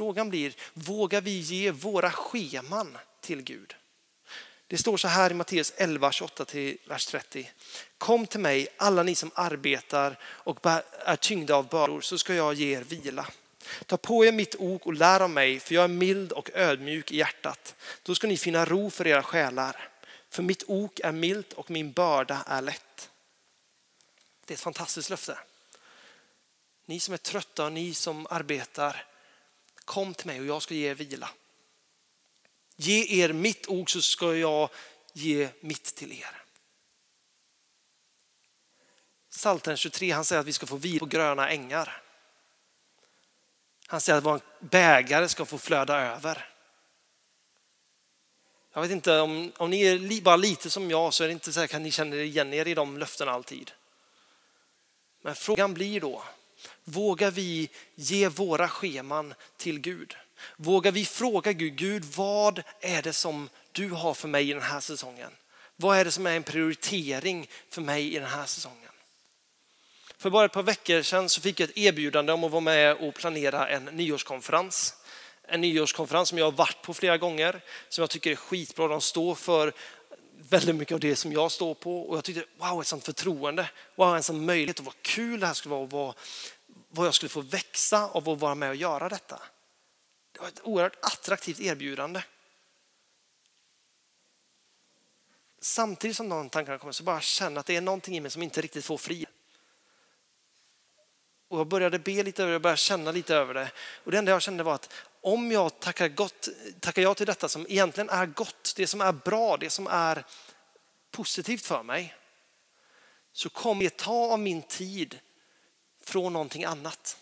Frågan 0.00 0.30
blir, 0.30 0.54
vågar 0.74 1.20
vi 1.20 1.38
ge 1.38 1.70
våra 1.70 2.10
scheman 2.10 2.98
till 3.20 3.42
Gud? 3.42 3.74
Det 4.66 4.78
står 4.78 4.96
så 4.96 5.08
här 5.08 5.30
i 5.30 5.34
Matteus 5.34 5.72
11, 5.76 6.12
28 6.12 6.44
till 6.44 6.78
vers 6.84 7.06
30. 7.06 7.50
Kom 7.98 8.26
till 8.26 8.40
mig 8.40 8.68
alla 8.76 9.02
ni 9.02 9.14
som 9.14 9.30
arbetar 9.34 10.18
och 10.22 10.66
är 11.04 11.16
tyngda 11.16 11.54
av 11.54 11.68
bördor 11.68 12.00
så 12.00 12.18
ska 12.18 12.34
jag 12.34 12.54
ge 12.54 12.76
er 12.76 12.82
vila. 12.82 13.26
Ta 13.86 13.96
på 13.96 14.24
er 14.24 14.32
mitt 14.32 14.54
ok 14.58 14.86
och 14.86 14.94
lär 14.94 15.20
av 15.20 15.30
mig 15.30 15.60
för 15.60 15.74
jag 15.74 15.84
är 15.84 15.88
mild 15.88 16.32
och 16.32 16.50
ödmjuk 16.54 17.12
i 17.12 17.16
hjärtat. 17.16 17.74
Då 18.02 18.14
ska 18.14 18.26
ni 18.26 18.36
finna 18.36 18.64
ro 18.64 18.90
för 18.90 19.06
era 19.06 19.22
själar. 19.22 19.88
För 20.30 20.42
mitt 20.42 20.62
ok 20.66 21.00
är 21.00 21.12
milt 21.12 21.52
och 21.52 21.70
min 21.70 21.92
börda 21.92 22.44
är 22.46 22.62
lätt. 22.62 23.10
Det 24.46 24.52
är 24.52 24.56
ett 24.56 24.60
fantastiskt 24.60 25.10
löfte. 25.10 25.38
Ni 26.86 27.00
som 27.00 27.14
är 27.14 27.18
trötta 27.18 27.64
och 27.64 27.72
ni 27.72 27.94
som 27.94 28.26
arbetar, 28.30 29.06
kom 29.90 30.14
till 30.14 30.26
mig 30.26 30.40
och 30.40 30.46
jag 30.46 30.62
ska 30.62 30.74
ge 30.74 30.90
er 30.90 30.94
vila. 30.94 31.30
Ge 32.76 33.22
er 33.22 33.32
mitt 33.32 33.68
ok 33.68 33.90
så 33.90 34.02
ska 34.02 34.36
jag 34.36 34.70
ge 35.12 35.48
mitt 35.60 35.94
till 35.94 36.12
er. 36.12 36.42
Psaltaren 39.30 39.76
23 39.76 40.10
han 40.10 40.24
säger 40.24 40.40
att 40.40 40.46
vi 40.46 40.52
ska 40.52 40.66
få 40.66 40.76
vila 40.76 40.98
på 40.98 41.06
gröna 41.06 41.50
ängar. 41.50 42.02
Han 43.86 44.00
säger 44.00 44.18
att 44.18 44.24
vår 44.24 44.40
bägare 44.60 45.28
ska 45.28 45.44
få 45.44 45.58
flöda 45.58 46.00
över. 46.00 46.48
Jag 48.72 48.82
vet 48.82 48.90
inte, 48.90 49.20
om, 49.20 49.52
om 49.56 49.70
ni 49.70 49.82
är 49.82 50.22
bara 50.22 50.36
lite 50.36 50.70
som 50.70 50.90
jag 50.90 51.14
så 51.14 51.24
är 51.24 51.28
det 51.28 51.32
inte 51.32 51.52
säkert 51.52 51.76
att 51.76 51.82
ni 51.82 51.90
känner 51.90 52.16
igen 52.16 52.52
er 52.52 52.68
i 52.68 52.74
de 52.74 52.98
löftena 52.98 53.32
alltid. 53.32 53.70
Men 55.22 55.34
frågan 55.34 55.74
blir 55.74 56.00
då, 56.00 56.24
vågar 56.90 57.30
vi 57.30 57.68
ge 57.94 58.28
våra 58.28 58.68
scheman 58.68 59.34
till 59.56 59.80
Gud? 59.80 60.16
Vågar 60.56 60.92
vi 60.92 61.04
fråga 61.04 61.52
Gud, 61.52 61.76
Gud 61.76 62.04
vad 62.04 62.62
är 62.80 63.02
det 63.02 63.12
som 63.12 63.48
du 63.72 63.90
har 63.90 64.14
för 64.14 64.28
mig 64.28 64.50
i 64.50 64.52
den 64.52 64.62
här 64.62 64.80
säsongen? 64.80 65.30
Vad 65.76 65.98
är 65.98 66.04
det 66.04 66.10
som 66.10 66.26
är 66.26 66.36
en 66.36 66.42
prioritering 66.42 67.48
för 67.68 67.82
mig 67.82 68.14
i 68.14 68.18
den 68.18 68.28
här 68.28 68.46
säsongen? 68.46 68.76
För 70.18 70.30
bara 70.30 70.44
ett 70.44 70.52
par 70.52 70.62
veckor 70.62 71.02
sedan 71.02 71.28
så 71.28 71.40
fick 71.40 71.60
jag 71.60 71.68
ett 71.70 71.78
erbjudande 71.78 72.32
om 72.32 72.44
att 72.44 72.50
vara 72.50 72.60
med 72.60 72.96
och 72.96 73.14
planera 73.14 73.68
en 73.68 73.84
nyårskonferens 73.84 74.94
en 75.50 75.60
nyårskonferens 75.60 76.28
som 76.28 76.38
jag 76.38 76.44
har 76.44 76.52
varit 76.52 76.82
på 76.82 76.94
flera 76.94 77.18
gånger, 77.18 77.60
som 77.88 78.02
jag 78.02 78.10
tycker 78.10 78.30
är 78.30 78.36
skitbra. 78.36 78.88
De 78.88 79.00
står 79.00 79.34
för 79.34 79.72
väldigt 80.48 80.76
mycket 80.76 80.94
av 80.94 81.00
det 81.00 81.16
som 81.16 81.32
jag 81.32 81.52
står 81.52 81.74
på 81.74 82.02
och 82.02 82.16
jag 82.16 82.24
tyckte 82.24 82.44
wow, 82.58 82.80
ett 82.80 82.86
sånt 82.86 83.04
förtroende, 83.04 83.68
wow, 83.94 84.16
en 84.16 84.22
sån 84.22 84.44
möjlighet 84.44 84.78
och 84.78 84.84
vad 84.84 85.02
kul 85.02 85.40
det 85.40 85.46
här 85.46 85.54
skulle 85.54 85.74
vara 85.74 85.84
att 85.84 85.92
vara 85.92 86.14
vad 86.90 87.06
jag 87.06 87.14
skulle 87.14 87.30
få 87.30 87.40
växa 87.40 88.08
av 88.08 88.28
att 88.28 88.40
vara 88.40 88.54
med 88.54 88.68
och 88.68 88.76
göra 88.76 89.08
detta. 89.08 89.42
Det 90.32 90.40
var 90.40 90.48
ett 90.48 90.60
oerhört 90.64 90.98
attraktivt 91.02 91.60
erbjudande. 91.60 92.22
Samtidigt 95.60 96.16
som 96.16 96.28
de 96.28 96.50
tankarna 96.50 96.78
kommer 96.78 96.92
så 96.92 97.04
bara 97.04 97.20
känner 97.20 97.60
att 97.60 97.66
det 97.66 97.76
är 97.76 97.80
någonting 97.80 98.16
i 98.16 98.20
mig 98.20 98.30
som 98.30 98.42
inte 98.42 98.60
riktigt 98.60 98.84
får 98.84 98.98
fri. 98.98 99.26
Och 101.48 101.58
jag 101.58 101.66
började 101.66 101.98
be 101.98 102.22
lite 102.22 102.42
över 102.42 102.50
det, 102.50 102.54
jag 102.54 102.62
började 102.62 102.76
känna 102.76 103.12
lite 103.12 103.34
över 103.34 103.54
det. 103.54 103.70
Och 104.04 104.10
det 104.10 104.18
enda 104.18 104.32
jag 104.32 104.42
kände 104.42 104.62
var 104.62 104.74
att 104.74 104.92
om 105.20 105.52
jag 105.52 105.80
tackar, 105.80 106.08
gott, 106.08 106.48
tackar 106.80 107.02
jag 107.02 107.16
till 107.16 107.26
detta 107.26 107.48
som 107.48 107.66
egentligen 107.68 108.10
är 108.10 108.26
gott, 108.26 108.74
det 108.76 108.86
som 108.86 109.00
är 109.00 109.12
bra, 109.12 109.56
det 109.56 109.70
som 109.70 109.86
är 109.86 110.24
positivt 111.10 111.66
för 111.66 111.82
mig, 111.82 112.14
så 113.32 113.50
kommer 113.50 113.84
det 113.84 113.96
ta 113.96 114.32
av 114.32 114.38
min 114.38 114.62
tid 114.62 115.18
från 116.10 116.32
någonting 116.32 116.64
annat. 116.64 117.16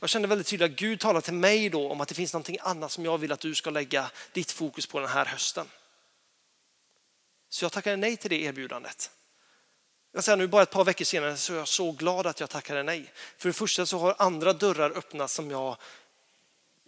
Jag 0.00 0.08
kände 0.08 0.28
väldigt 0.28 0.46
tydligt 0.46 0.70
att 0.70 0.78
Gud 0.78 1.00
talar 1.00 1.20
till 1.20 1.34
mig 1.34 1.68
då 1.68 1.90
om 1.90 2.00
att 2.00 2.08
det 2.08 2.14
finns 2.14 2.32
någonting 2.32 2.58
annat 2.60 2.92
som 2.92 3.04
jag 3.04 3.18
vill 3.18 3.32
att 3.32 3.40
du 3.40 3.54
ska 3.54 3.70
lägga 3.70 4.10
ditt 4.32 4.50
fokus 4.50 4.86
på 4.86 5.00
den 5.00 5.08
här 5.08 5.24
hösten. 5.24 5.66
Så 7.48 7.64
jag 7.64 7.72
tackade 7.72 7.96
nej 7.96 8.16
till 8.16 8.30
det 8.30 8.42
erbjudandet. 8.42 9.10
Jag 10.12 10.24
säger 10.24 10.36
nu 10.36 10.46
bara 10.46 10.62
ett 10.62 10.70
par 10.70 10.84
veckor 10.84 11.04
senare 11.04 11.36
så 11.36 11.52
är 11.52 11.56
jag 11.56 11.68
så 11.68 11.92
glad 11.92 12.26
att 12.26 12.40
jag 12.40 12.50
tackade 12.50 12.82
nej. 12.82 13.12
För 13.36 13.48
det 13.48 13.52
första 13.52 13.86
så 13.86 13.98
har 13.98 14.14
andra 14.18 14.52
dörrar 14.52 14.90
öppnats 14.90 15.34
som, 15.34 15.50
jag, 15.50 15.76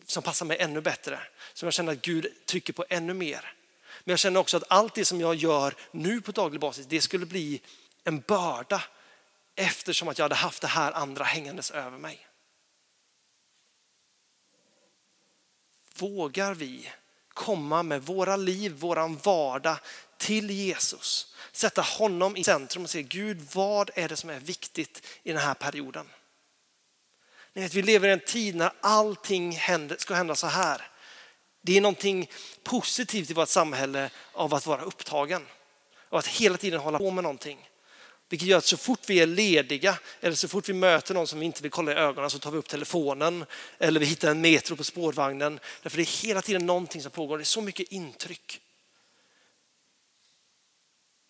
som 0.06 0.22
passar 0.22 0.46
mig 0.46 0.58
ännu 0.58 0.80
bättre. 0.80 1.20
Som 1.54 1.66
jag 1.66 1.74
känner 1.74 1.92
att 1.92 2.02
Gud 2.02 2.26
trycker 2.46 2.72
på 2.72 2.84
ännu 2.88 3.14
mer. 3.14 3.54
Men 4.04 4.12
jag 4.12 4.18
känner 4.18 4.40
också 4.40 4.56
att 4.56 4.64
allt 4.68 4.94
det 4.94 5.04
som 5.04 5.20
jag 5.20 5.34
gör 5.34 5.74
nu 5.90 6.20
på 6.20 6.32
daglig 6.32 6.60
basis, 6.60 6.86
det 6.86 7.00
skulle 7.00 7.26
bli 7.26 7.60
en 8.04 8.20
börda 8.20 8.82
eftersom 9.56 10.08
att 10.08 10.18
jag 10.18 10.24
hade 10.24 10.34
haft 10.34 10.62
det 10.62 10.68
här 10.68 10.92
andra 10.92 11.24
hängandes 11.24 11.70
över 11.70 11.98
mig. 11.98 12.26
Vågar 15.98 16.54
vi 16.54 16.90
komma 17.28 17.82
med 17.82 18.02
våra 18.02 18.36
liv, 18.36 18.72
våran 18.72 19.16
vardag 19.16 19.76
till 20.18 20.50
Jesus. 20.50 21.34
Sätta 21.52 21.82
honom 21.82 22.36
i 22.36 22.44
centrum 22.44 22.84
och 22.84 22.90
se 22.90 23.02
Gud, 23.02 23.46
vad 23.52 23.90
är 23.94 24.08
det 24.08 24.16
som 24.16 24.30
är 24.30 24.40
viktigt 24.40 25.06
i 25.22 25.32
den 25.32 25.40
här 25.40 25.54
perioden? 25.54 26.08
Ni 27.52 27.62
vet, 27.62 27.74
vi 27.74 27.82
lever 27.82 28.08
i 28.08 28.12
en 28.12 28.20
tid 28.20 28.54
när 28.54 28.72
allting 28.80 29.52
händer, 29.52 29.96
ska 29.96 30.14
hända 30.14 30.34
så 30.34 30.46
här. 30.46 30.90
Det 31.60 31.76
är 31.76 31.80
någonting 31.80 32.30
positivt 32.62 33.30
i 33.30 33.34
vårt 33.34 33.48
samhälle 33.48 34.10
av 34.32 34.54
att 34.54 34.66
vara 34.66 34.82
upptagen. 34.82 35.46
Och 36.08 36.18
att 36.18 36.26
hela 36.26 36.56
tiden 36.56 36.80
hålla 36.80 36.98
på 36.98 37.10
med 37.10 37.24
någonting. 37.24 37.68
Vilket 38.28 38.48
gör 38.48 38.58
att 38.58 38.64
så 38.64 38.76
fort 38.76 39.10
vi 39.10 39.20
är 39.20 39.26
lediga 39.26 39.98
eller 40.20 40.36
så 40.36 40.48
fort 40.48 40.68
vi 40.68 40.72
möter 40.72 41.14
någon 41.14 41.26
som 41.26 41.38
vi 41.38 41.46
inte 41.46 41.62
vill 41.62 41.70
kolla 41.70 41.92
i 41.92 41.94
ögonen 41.94 42.30
så 42.30 42.38
tar 42.38 42.50
vi 42.50 42.58
upp 42.58 42.68
telefonen 42.68 43.44
eller 43.78 44.00
vi 44.00 44.06
hittar 44.06 44.30
en 44.30 44.40
metro 44.40 44.76
på 44.76 44.84
spårvagnen. 44.84 45.60
Därför 45.82 45.96
det 45.96 46.02
är 46.02 46.26
hela 46.26 46.42
tiden 46.42 46.66
någonting 46.66 47.02
som 47.02 47.10
pågår. 47.10 47.38
Det 47.38 47.42
är 47.42 47.44
så 47.44 47.60
mycket 47.60 47.88
intryck. 47.92 48.60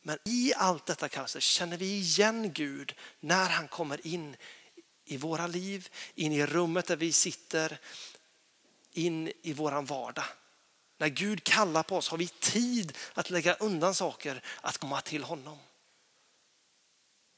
Men 0.02 0.18
i 0.24 0.52
allt 0.56 0.86
detta 0.86 1.08
kaos 1.08 1.40
känner 1.40 1.76
vi 1.76 1.86
igen 1.86 2.52
Gud 2.52 2.94
när 3.20 3.48
han 3.48 3.68
kommer 3.68 4.06
in 4.06 4.36
i 5.04 5.16
våra 5.16 5.46
liv, 5.46 5.88
in 6.14 6.32
i 6.32 6.46
rummet 6.46 6.86
där 6.86 6.96
vi 6.96 7.12
sitter, 7.12 7.78
in 8.92 9.32
i 9.42 9.52
våran 9.52 9.84
vardag. 9.84 10.24
När 10.98 11.08
Gud 11.08 11.44
kallar 11.44 11.82
på 11.82 11.96
oss 11.96 12.08
har 12.08 12.18
vi 12.18 12.28
tid 12.28 12.96
att 13.14 13.30
lägga 13.30 13.54
undan 13.54 13.94
saker, 13.94 14.42
att 14.60 14.78
komma 14.78 15.00
till 15.00 15.24
honom. 15.24 15.58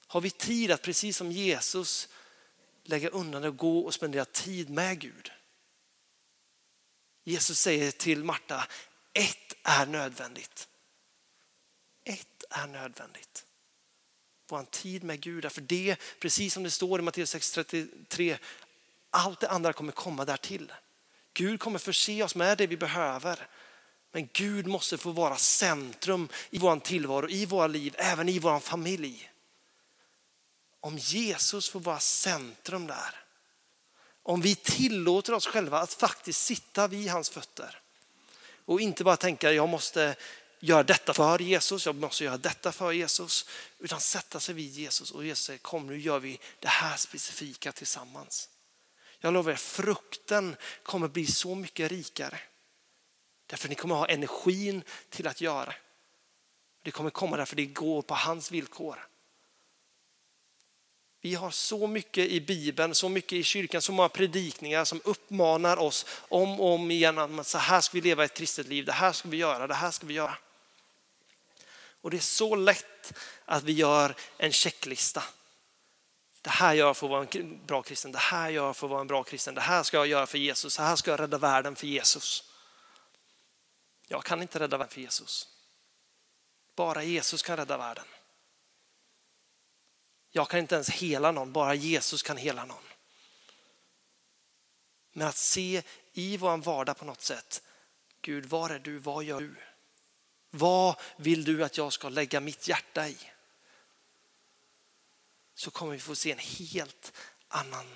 Har 0.07 0.21
vi 0.21 0.31
tid 0.31 0.71
att 0.71 0.83
precis 0.83 1.17
som 1.17 1.33
Jesus 1.33 2.09
lägga 2.83 3.09
undan 3.09 3.45
och 3.45 3.57
gå 3.57 3.79
och 3.79 3.95
spendera 3.95 4.25
tid 4.25 4.71
med 4.71 5.01
Gud? 5.01 5.31
Jesus 7.25 7.61
säger 7.61 7.91
till 7.91 8.25
Marta, 8.25 8.67
ett 9.13 9.57
är 9.63 9.87
nödvändigt. 9.87 10.69
Ett 12.05 12.45
är 12.51 12.67
nödvändigt. 12.67 13.45
Vår 14.49 14.63
tid 14.63 15.05
med 15.05 15.21
Gud, 15.21 15.53
för 15.53 15.61
det, 15.61 15.97
precis 16.21 16.55
som 16.55 16.63
det 16.63 16.71
står 16.71 17.01
i 17.01 17.03
Matteus 17.03 17.35
6.33, 17.35 18.39
allt 19.11 19.41
det 19.41 19.49
andra 19.49 19.73
kommer 19.73 19.93
komma 19.93 20.25
därtill. 20.25 20.73
Gud 21.33 21.61
kommer 21.61 21.79
förse 21.79 22.23
oss 22.23 22.35
med 22.35 22.59
det 22.59 22.67
vi 22.67 22.77
behöver. 22.77 23.49
Men 24.13 24.29
Gud 24.33 24.67
måste 24.67 24.99
få 24.99 25.11
vara 25.11 25.37
centrum 25.37 26.29
i 26.51 26.59
vår 26.59 26.81
tillvaro, 26.81 27.29
i 27.29 27.47
våra 27.47 27.67
liv, 27.67 27.95
även 27.99 28.29
i 28.29 28.39
vår 28.39 28.61
familj. 28.61 29.31
Om 30.87 30.99
Jesus 30.99 31.69
får 31.69 31.81
vara 31.81 32.01
centrum 32.01 32.87
där, 32.87 33.15
om 34.23 34.41
vi 34.41 34.55
tillåter 34.55 35.33
oss 35.33 35.47
själva 35.47 35.79
att 35.79 35.93
faktiskt 35.93 36.45
sitta 36.45 36.89
vid 36.89 37.11
hans 37.11 37.31
fötter 37.31 37.81
och 38.65 38.81
inte 38.81 39.05
bara 39.05 39.17
tänka 39.17 39.53
jag 39.53 39.69
måste 39.69 40.17
göra 40.61 40.83
detta 40.83 41.15
för 41.15 41.39
Jesus, 41.39 41.87
jag 41.87 41.95
måste 41.95 42.25
göra 42.25 42.37
detta 42.37 42.73
för 42.73 42.93
Jesus, 42.93 43.49
utan 43.79 44.01
sätta 44.01 44.41
sig 44.41 44.55
vid 44.55 44.73
Jesus 44.73 45.11
och 45.11 45.25
Jesus 45.25 45.45
säger 45.45 45.59
kom 45.59 45.87
nu 45.87 45.99
gör 45.99 46.19
vi 46.19 46.41
det 46.61 46.69
här 46.69 46.97
specifika 46.97 47.73
tillsammans. 47.73 48.49
Jag 49.19 49.35
lovar 49.35 49.53
er, 49.53 49.57
frukten 49.57 50.57
kommer 50.83 51.09
bli 51.09 51.27
så 51.27 51.55
mycket 51.55 51.91
rikare. 51.91 52.39
Därför 53.47 53.69
ni 53.69 53.75
kommer 53.75 53.95
ha 53.95 54.09
energin 54.09 54.83
till 55.11 55.27
att 55.27 55.41
göra. 55.41 55.75
Det 56.83 56.91
kommer 56.91 57.11
komma 57.11 57.37
därför 57.37 57.57
det 57.57 57.67
går 57.67 58.03
på 58.03 58.15
hans 58.15 58.51
villkor. 58.51 59.09
Vi 61.27 61.35
har 61.35 61.51
så 61.51 61.87
mycket 61.87 62.29
i 62.29 62.41
Bibeln, 62.41 62.95
så 62.95 63.09
mycket 63.09 63.33
i 63.33 63.43
kyrkan, 63.43 63.83
så 63.83 63.93
många 63.93 64.09
predikningar 64.09 64.85
som 64.85 65.01
uppmanar 65.05 65.77
oss 65.77 66.07
om 66.29 66.61
och 66.61 66.75
om 66.75 66.91
igen 66.91 67.19
att 67.19 67.47
så 67.47 67.59
här 67.59 67.81
ska 67.81 67.95
vi 67.95 68.01
leva 68.01 68.25
ett 68.25 68.35
kristet 68.35 68.67
liv, 68.67 68.85
det 68.85 68.93
här 68.93 69.13
ska 69.13 69.29
vi 69.29 69.37
göra, 69.37 69.67
det 69.67 69.75
här 69.75 69.91
ska 69.91 70.07
vi 70.07 70.15
göra. 70.15 70.37
Och 72.01 72.11
det 72.11 72.17
är 72.17 72.21
så 72.21 72.55
lätt 72.55 73.13
att 73.45 73.63
vi 73.63 73.73
gör 73.73 74.15
en 74.39 74.53
checklista. 74.53 75.23
Det 76.43 76.51
här 76.51 76.75
gör 76.75 76.87
jag 76.87 76.97
för 76.97 77.07
att 77.07 77.11
vara 77.11 77.27
en 77.33 77.67
bra 77.67 77.83
kristen, 77.83 78.13
det 78.13 78.19
här 78.19 78.51
gör 78.51 78.67
jag 78.67 78.77
för 78.77 78.87
att 78.87 78.91
vara 78.91 79.01
en 79.01 79.07
bra 79.07 79.23
kristen, 79.23 79.55
det 79.55 79.61
här 79.61 79.83
ska 79.83 79.97
jag 79.97 80.07
göra 80.07 80.27
för 80.27 80.39
Jesus, 80.39 80.77
det 80.77 80.83
här 80.83 80.97
ska 80.97 81.11
jag 81.11 81.21
rädda 81.21 81.39
världen 81.39 81.77
för 81.77 81.87
Jesus. 81.87 82.45
Jag 84.09 84.25
kan 84.25 84.43
inte 84.43 84.59
rädda 84.59 84.77
världen 84.77 84.93
för 84.93 85.01
Jesus. 85.01 85.49
Bara 86.77 87.03
Jesus 87.03 87.43
kan 87.43 87.57
rädda 87.57 87.77
världen. 87.77 88.05
Jag 90.37 90.49
kan 90.49 90.61
inte 90.61 90.75
ens 90.75 90.91
hela 90.91 91.31
någon, 91.33 91.53
bara 91.53 91.75
Jesus 91.75 92.23
kan 92.23 92.37
hela 92.37 92.65
någon. 92.65 92.83
Men 95.13 95.29
att 95.29 95.37
se 95.37 95.83
i 96.13 96.37
vår 96.37 96.57
vardag 96.57 96.97
på 96.97 97.05
något 97.05 97.23
sätt, 97.23 97.63
Gud 98.21 98.47
var 98.47 98.71
är 98.71 98.79
du, 98.79 98.99
vad 98.99 99.25
gör 99.25 99.41
du? 99.41 99.55
Vad 100.51 101.01
vill 101.17 101.45
du 101.45 101.65
att 101.65 101.77
jag 101.77 101.93
ska 101.93 102.09
lägga 102.09 102.41
mitt 102.41 102.69
hjärta 102.69 103.09
i? 103.09 103.17
Så 105.55 105.71
kommer 105.71 105.93
vi 105.93 105.99
få 105.99 106.15
se 106.15 106.33
en 106.33 106.39
helt 106.39 107.13
annan 107.49 107.87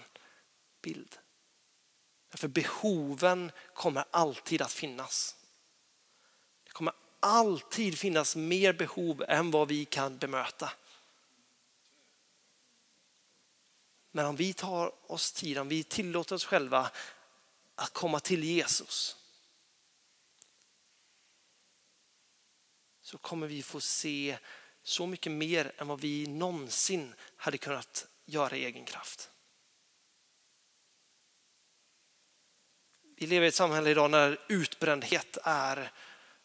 bild. 0.83 1.19
För 2.31 2.49
behoven 2.49 3.53
kommer 3.75 4.05
alltid 4.11 4.63
att 4.63 4.73
finnas. 4.73 5.37
Det 6.65 6.71
kommer 6.71 6.95
alltid 7.21 7.99
finnas 7.99 8.37
mer 8.37 8.73
behov 8.73 9.25
än 9.29 9.51
vad 9.51 9.69
vi 9.69 9.85
kan 9.85 10.19
bemöta. 10.19 10.73
Men 14.11 14.27
om 14.27 14.37
vi 14.37 14.53
tar 14.53 15.13
oss 15.13 15.33
tid, 15.33 15.59
om 15.59 15.69
vi 15.69 15.85
tillåter 15.85 16.35
oss 16.35 16.45
själva 16.45 16.91
att 17.75 17.93
komma 17.93 18.21
till 18.21 18.45
Jesus 18.45 19.17
så 23.11 23.19
kommer 23.19 23.47
vi 23.47 23.63
få 23.63 23.81
se 23.81 24.39
så 24.83 25.07
mycket 25.07 25.33
mer 25.33 25.73
än 25.77 25.89
vad 25.89 26.01
vi 26.01 26.27
någonsin 26.27 27.15
hade 27.37 27.59
kunnat 27.59 28.07
göra 28.25 28.57
i 28.57 28.65
egen 28.65 28.85
kraft. 28.85 29.31
Vi 33.17 33.27
lever 33.27 33.45
i 33.45 33.49
ett 33.49 33.55
samhälle 33.55 33.91
idag 33.91 34.11
när 34.11 34.41
utbrändhet 34.49 35.39
är, 35.45 35.93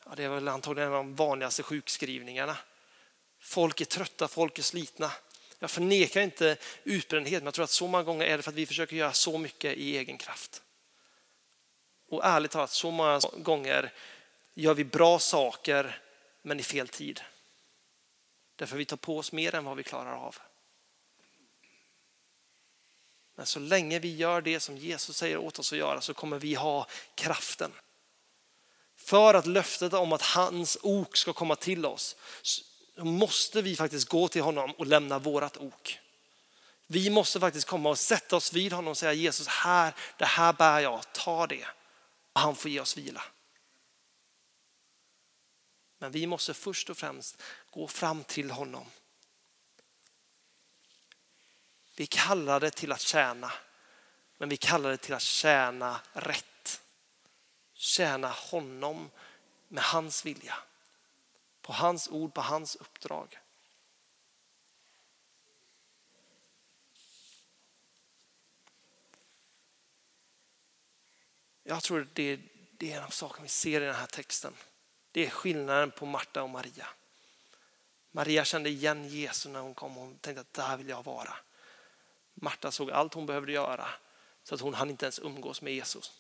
ja, 0.06 0.16
det 0.16 0.24
är 0.24 0.30
väl 0.30 0.48
antagligen 0.48 0.90
en 0.90 0.98
av 0.98 1.06
de 1.06 1.16
vanligaste 1.16 1.64
sjukskrivningarna. 1.64 2.58
Folk 3.40 3.82
är 3.82 3.86
trötta, 3.86 4.28
folk 4.28 4.60
är 4.60 4.64
slitna. 4.64 5.12
Jag 5.66 5.72
förnekar 5.72 6.22
inte 6.22 6.58
utbrändhet, 6.84 7.44
men 7.44 7.46
jag 7.46 7.54
tror 7.54 7.64
att 7.64 7.70
så 7.70 7.88
många 7.88 8.04
gånger 8.04 8.26
är 8.26 8.38
det 8.38 8.44
för 8.44 8.52
att 8.52 8.56
vi 8.56 8.66
försöker 8.66 8.96
göra 8.96 9.14
så 9.14 9.38
mycket 9.38 9.78
i 9.78 9.98
egen 9.98 10.18
kraft. 10.18 10.64
Och 12.10 12.26
ärligt 12.26 12.52
talat, 12.52 12.72
så 12.72 12.92
många 12.92 13.20
gånger 13.38 13.94
gör 14.54 14.74
vi 14.74 14.84
bra 14.84 15.20
saker 15.20 16.02
men 16.42 16.60
i 16.60 16.64
fel 16.64 16.88
tid. 16.88 17.22
Därför 18.56 18.78
vi 18.78 18.86
tar 18.86 18.98
på 18.98 19.18
oss 19.18 19.32
mer 19.32 19.56
än 19.56 19.66
vad 19.66 19.78
vi 19.78 19.84
klarar 19.84 20.16
av. 20.16 20.36
Men 23.36 23.46
så 23.46 23.60
länge 23.60 24.00
vi 24.00 24.16
gör 24.16 24.42
det 24.42 24.60
som 24.60 24.78
Jesus 24.78 25.18
säger 25.18 25.38
åt 25.38 25.60
oss 25.60 25.74
att 25.74 25.80
göra 25.80 26.02
så 26.02 26.14
kommer 26.14 26.40
vi 26.40 26.54
ha 26.54 26.88
kraften. 27.16 27.72
För 28.96 29.34
att 29.34 29.46
löftet 29.46 29.94
om 29.94 30.14
att 30.14 30.22
hans 30.22 30.78
ok 30.82 31.18
ska 31.18 31.34
komma 31.34 31.56
till 31.56 31.86
oss 31.86 32.16
då 32.96 33.06
måste 33.06 33.62
vi 33.62 33.76
faktiskt 33.76 34.10
gå 34.10 34.28
till 34.28 34.42
honom 34.42 34.72
och 34.72 34.86
lämna 34.86 35.20
vårat 35.20 35.58
ok. 35.58 36.00
Vi 36.88 37.10
måste 37.10 37.40
faktiskt 37.40 37.68
komma 37.68 37.90
och 37.90 38.00
sätta 38.00 38.36
oss 38.36 38.54
vid 38.54 38.74
honom 38.74 38.92
och 38.92 38.98
säga 38.98 39.14
Jesus, 39.14 39.48
här, 39.48 39.96
det 40.18 40.26
här 40.26 40.54
bär 40.54 40.80
jag, 40.80 41.14
ta 41.14 41.48
det. 41.48 41.68
Och 42.34 42.42
han 42.42 42.56
får 42.56 42.72
ge 42.72 42.80
oss 42.80 42.98
vila. 42.98 43.24
Men 45.98 46.12
vi 46.12 46.28
måste 46.28 46.54
först 46.54 46.90
och 46.90 46.98
främst 46.98 47.42
gå 47.70 47.88
fram 47.88 48.24
till 48.24 48.52
honom. 48.52 48.86
Vi 51.96 52.08
kallar 52.08 52.60
det 52.60 52.72
till 52.72 52.92
att 52.92 53.02
tjäna, 53.02 53.52
men 54.38 54.50
vi 54.50 54.58
kallar 54.58 54.90
det 54.90 54.98
till 54.98 55.14
att 55.14 55.22
tjäna 55.22 56.00
rätt. 56.14 56.82
Tjäna 57.74 58.30
honom 58.30 59.10
med 59.68 59.84
hans 59.84 60.26
vilja. 60.26 60.56
På 61.66 61.74
hans 61.74 62.10
ord, 62.10 62.34
på 62.34 62.42
hans 62.42 62.76
uppdrag. 62.76 63.40
Jag 71.64 71.84
tror 71.84 72.08
det, 72.14 72.40
det 72.78 72.92
är 72.92 72.98
en 72.98 73.04
av 73.04 73.10
sakerna 73.10 73.44
vi 73.44 73.50
ser 73.50 73.82
i 73.82 73.86
den 73.86 73.96
här 73.96 74.08
texten. 74.08 74.54
Det 75.12 75.26
är 75.26 75.30
skillnaden 75.30 75.92
på 75.92 76.06
Marta 76.06 76.44
och 76.44 76.50
Maria. 76.50 76.88
Maria 78.12 78.46
kände 78.46 78.70
igen 78.70 79.08
Jesus 79.08 79.52
när 79.52 79.60
hon 79.60 79.74
kom 79.74 79.98
och 79.98 80.22
tänkte 80.22 80.42
att 80.42 80.54
där 80.54 80.78
vill 80.78 80.90
jag 80.90 81.04
vara. 81.04 81.34
Marta 82.34 82.72
såg 82.72 82.92
allt 82.92 83.14
hon 83.14 83.26
behövde 83.26 83.52
göra 83.52 83.88
så 84.44 84.56
att 84.56 84.62
hon 84.62 84.74
hann 84.74 84.90
inte 84.90 85.06
ens 85.06 85.20
umgås 85.20 85.62
med 85.62 85.74
Jesus. 85.74 86.12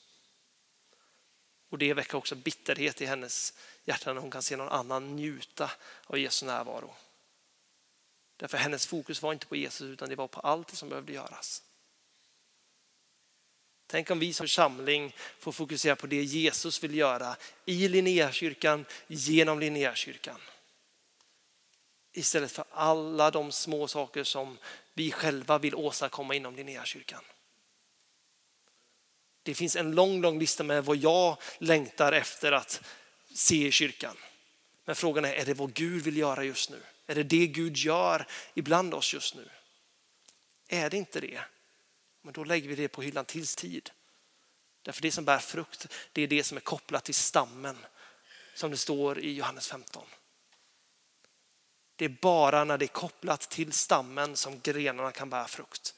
Och 1.69 1.77
det 1.77 1.93
väcker 1.93 2.17
också 2.17 2.35
bitterhet 2.35 3.01
i 3.01 3.05
hennes 3.05 3.53
hjärta 3.85 4.13
när 4.13 4.21
hon 4.21 4.31
kan 4.31 4.43
se 4.43 4.55
någon 4.55 4.69
annan 4.69 5.15
njuta 5.15 5.71
av 6.05 6.19
Jesu 6.19 6.45
närvaro. 6.45 6.93
Därför 8.37 8.57
hennes 8.57 8.87
fokus 8.87 9.21
var 9.21 9.33
inte 9.33 9.45
på 9.45 9.55
Jesus 9.55 9.81
utan 9.81 10.09
det 10.09 10.15
var 10.15 10.27
på 10.27 10.39
allt 10.39 10.75
som 10.75 10.89
behövde 10.89 11.13
göras. 11.13 11.63
Tänk 13.87 14.11
om 14.11 14.19
vi 14.19 14.33
som 14.33 14.43
församling 14.43 15.15
får 15.39 15.51
fokusera 15.51 15.95
på 15.95 16.07
det 16.07 16.23
Jesus 16.23 16.83
vill 16.83 16.95
göra 16.95 17.35
i 17.65 17.87
Linnéakyrkan, 17.87 18.85
genom 19.07 19.59
Linnéakyrkan. 19.59 20.41
Istället 22.11 22.51
för 22.51 22.65
alla 22.71 23.31
de 23.31 23.51
små 23.51 23.87
saker 23.87 24.23
som 24.23 24.57
vi 24.93 25.11
själva 25.11 25.57
vill 25.57 25.75
åstadkomma 25.75 26.35
inom 26.35 26.55
Linnéakyrkan. 26.55 27.23
Det 29.43 29.53
finns 29.53 29.75
en 29.75 29.91
lång, 29.91 30.21
lång 30.21 30.39
lista 30.39 30.63
med 30.63 30.85
vad 30.85 30.97
jag 30.97 31.37
längtar 31.57 32.11
efter 32.11 32.51
att 32.51 32.81
se 33.35 33.67
i 33.67 33.71
kyrkan. 33.71 34.17
Men 34.85 34.95
frågan 34.95 35.25
är, 35.25 35.33
är 35.33 35.45
det 35.45 35.53
vad 35.53 35.73
Gud 35.73 36.03
vill 36.03 36.17
göra 36.17 36.43
just 36.43 36.69
nu? 36.69 36.83
Är 37.07 37.15
det 37.15 37.23
det 37.23 37.47
Gud 37.47 37.77
gör 37.77 38.27
ibland 38.53 38.93
oss 38.93 39.13
just 39.13 39.35
nu? 39.35 39.49
Är 40.67 40.89
det 40.89 40.97
inte 40.97 41.19
det, 41.19 41.41
men 42.21 42.33
då 42.33 42.43
lägger 42.43 42.69
vi 42.69 42.75
det 42.75 42.87
på 42.87 43.01
hyllan 43.01 43.25
tills 43.25 43.55
tid. 43.55 43.91
Därför 44.81 45.01
det 45.01 45.11
som 45.11 45.25
bär 45.25 45.39
frukt, 45.39 45.87
det 46.11 46.21
är 46.21 46.27
det 46.27 46.43
som 46.43 46.57
är 46.57 46.61
kopplat 46.61 47.03
till 47.03 47.15
stammen, 47.15 47.77
som 48.55 48.71
det 48.71 48.77
står 48.77 49.19
i 49.19 49.33
Johannes 49.33 49.67
15. 49.67 50.03
Det 51.95 52.05
är 52.05 52.09
bara 52.09 52.63
när 52.63 52.77
det 52.77 52.85
är 52.85 52.87
kopplat 52.87 53.41
till 53.41 53.71
stammen 53.71 54.37
som 54.37 54.59
grenarna 54.59 55.11
kan 55.11 55.29
bära 55.29 55.47
frukt. 55.47 55.95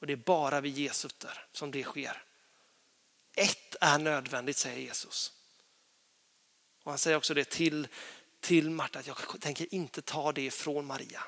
Och 0.00 0.06
det 0.06 0.12
är 0.12 0.16
bara 0.16 0.60
vid 0.60 0.78
Jesus 0.78 1.12
där 1.12 1.46
som 1.52 1.70
det 1.70 1.82
sker. 1.82 2.22
Ett 3.36 3.76
är 3.80 3.98
nödvändigt, 3.98 4.56
säger 4.56 4.78
Jesus. 4.78 5.32
Och 6.84 6.92
han 6.92 6.98
säger 6.98 7.16
också 7.16 7.34
det 7.34 7.50
till, 7.50 7.88
till 8.40 8.70
Marta, 8.70 8.98
att 8.98 9.06
jag 9.06 9.16
tänker 9.40 9.74
inte 9.74 10.02
ta 10.02 10.32
det 10.32 10.50
från 10.50 10.86
Maria. 10.86 11.22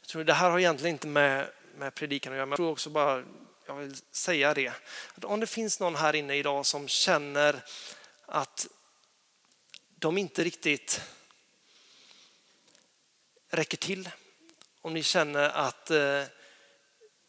Jag 0.00 0.08
tror 0.08 0.24
det 0.24 0.32
här 0.32 0.50
har 0.50 0.58
egentligen 0.58 0.94
inte 0.94 1.06
med, 1.06 1.50
med 1.76 1.94
predikan 1.94 2.32
att 2.32 2.36
göra, 2.36 2.46
men 2.46 2.50
jag 2.50 2.56
tror 2.56 2.70
också 2.70 2.90
bara, 2.90 3.24
jag 3.66 3.74
vill 3.74 3.96
säga 4.10 4.54
det. 4.54 4.72
Att 5.14 5.24
om 5.24 5.40
det 5.40 5.46
finns 5.46 5.80
någon 5.80 5.94
här 5.94 6.14
inne 6.14 6.36
idag 6.36 6.66
som 6.66 6.88
känner 6.88 7.64
att 8.26 8.66
de 9.88 10.18
inte 10.18 10.44
riktigt 10.44 11.00
räcker 13.50 13.76
till. 13.76 14.10
Om 14.80 14.94
ni 14.94 15.02
känner 15.02 15.48
att 15.48 15.90
eh, 15.90 16.24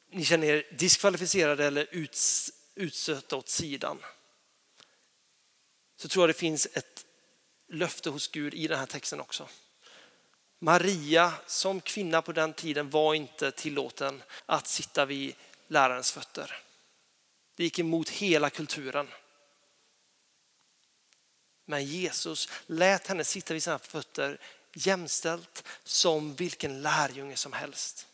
ni 0.09 0.25
känner 0.25 0.47
er 0.47 0.63
diskvalificerade 0.71 1.65
eller 1.65 1.87
uts, 1.91 2.51
utstötta 2.75 3.35
åt 3.35 3.49
sidan. 3.49 3.97
Så 5.97 6.07
tror 6.07 6.23
jag 6.23 6.29
det 6.29 6.39
finns 6.39 6.67
ett 6.73 7.05
löfte 7.67 8.09
hos 8.09 8.27
Gud 8.27 8.53
i 8.53 8.67
den 8.67 8.79
här 8.79 8.85
texten 8.85 9.19
också. 9.19 9.49
Maria 10.59 11.33
som 11.45 11.81
kvinna 11.81 12.21
på 12.21 12.31
den 12.31 12.53
tiden 12.53 12.89
var 12.89 13.13
inte 13.13 13.51
tillåten 13.51 14.23
att 14.45 14.67
sitta 14.67 15.05
vid 15.05 15.35
lärarens 15.67 16.11
fötter. 16.11 16.61
Det 17.55 17.63
gick 17.63 17.79
emot 17.79 18.09
hela 18.09 18.49
kulturen. 18.49 19.07
Men 21.65 21.85
Jesus 21.85 22.49
lät 22.65 23.07
henne 23.07 23.23
sitta 23.23 23.53
vid 23.53 23.63
sina 23.63 23.79
fötter 23.79 24.39
jämställt 24.73 25.63
som 25.83 26.35
vilken 26.35 26.81
lärjunge 26.81 27.35
som 27.35 27.53
helst. 27.53 28.07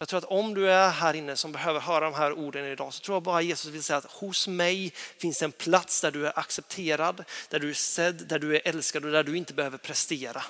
Jag 0.00 0.08
tror 0.08 0.18
att 0.18 0.24
om 0.24 0.54
du 0.54 0.70
är 0.70 0.90
här 0.90 1.14
inne 1.14 1.36
som 1.36 1.52
behöver 1.52 1.80
höra 1.80 2.04
de 2.04 2.14
här 2.14 2.32
orden 2.32 2.64
idag 2.64 2.94
så 2.94 3.00
tror 3.00 3.16
jag 3.16 3.22
bara 3.22 3.42
Jesus 3.42 3.72
vill 3.72 3.82
säga 3.82 3.96
att 3.96 4.04
hos 4.04 4.48
mig 4.48 4.92
finns 4.94 5.42
en 5.42 5.52
plats 5.52 6.00
där 6.00 6.10
du 6.10 6.26
är 6.26 6.38
accepterad, 6.38 7.24
där 7.48 7.58
du 7.58 7.70
är 7.70 7.74
sedd, 7.74 8.26
där 8.28 8.38
du 8.38 8.56
är 8.56 8.60
älskad 8.64 9.04
och 9.04 9.12
där 9.12 9.24
du 9.24 9.36
inte 9.36 9.54
behöver 9.54 9.78
prestera. 9.78 10.42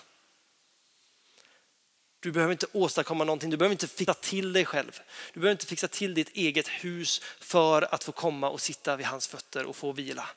Du 2.21 2.33
behöver 2.33 2.53
inte 2.53 2.67
åstadkomma 2.73 3.25
någonting, 3.25 3.51
du 3.51 3.57
behöver 3.57 3.75
inte 3.75 3.89
fixa 3.89 4.15
till 4.15 4.53
dig 4.53 4.65
själv. 4.65 5.01
Du 5.33 5.41
behöver 5.41 5.53
inte 5.53 5.67
fixa 5.67 5.89
till 5.89 6.15
ditt 6.15 6.37
eget 6.37 6.69
hus 6.69 7.23
för 7.41 7.95
att 7.95 8.05
få 8.05 8.13
komma 8.13 8.51
och 8.51 8.61
sitta 8.61 8.97
vid 8.97 9.07
hans 9.07 9.29
fötter 9.29 9.65
och 9.65 9.77
få 9.77 9.93
vila. 9.93 10.29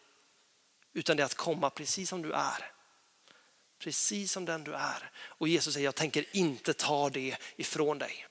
Utan 0.94 1.18
det 1.18 1.24
är 1.24 1.26
att 1.26 1.36
komma 1.36 1.70
precis 1.70 2.10
som 2.10 2.22
du 2.22 2.32
är. 2.32 2.72
Precis 3.80 4.32
som 4.32 4.46
den 4.46 4.64
du 4.64 4.74
är. 4.74 5.12
Och 5.16 5.48
Jesus 5.48 5.74
säger, 5.74 5.86
jag 5.86 5.96
tänker 5.96 6.26
inte 6.32 6.74
ta 6.74 7.10
det 7.10 7.38
ifrån 7.56 7.98
dig. 7.98 8.28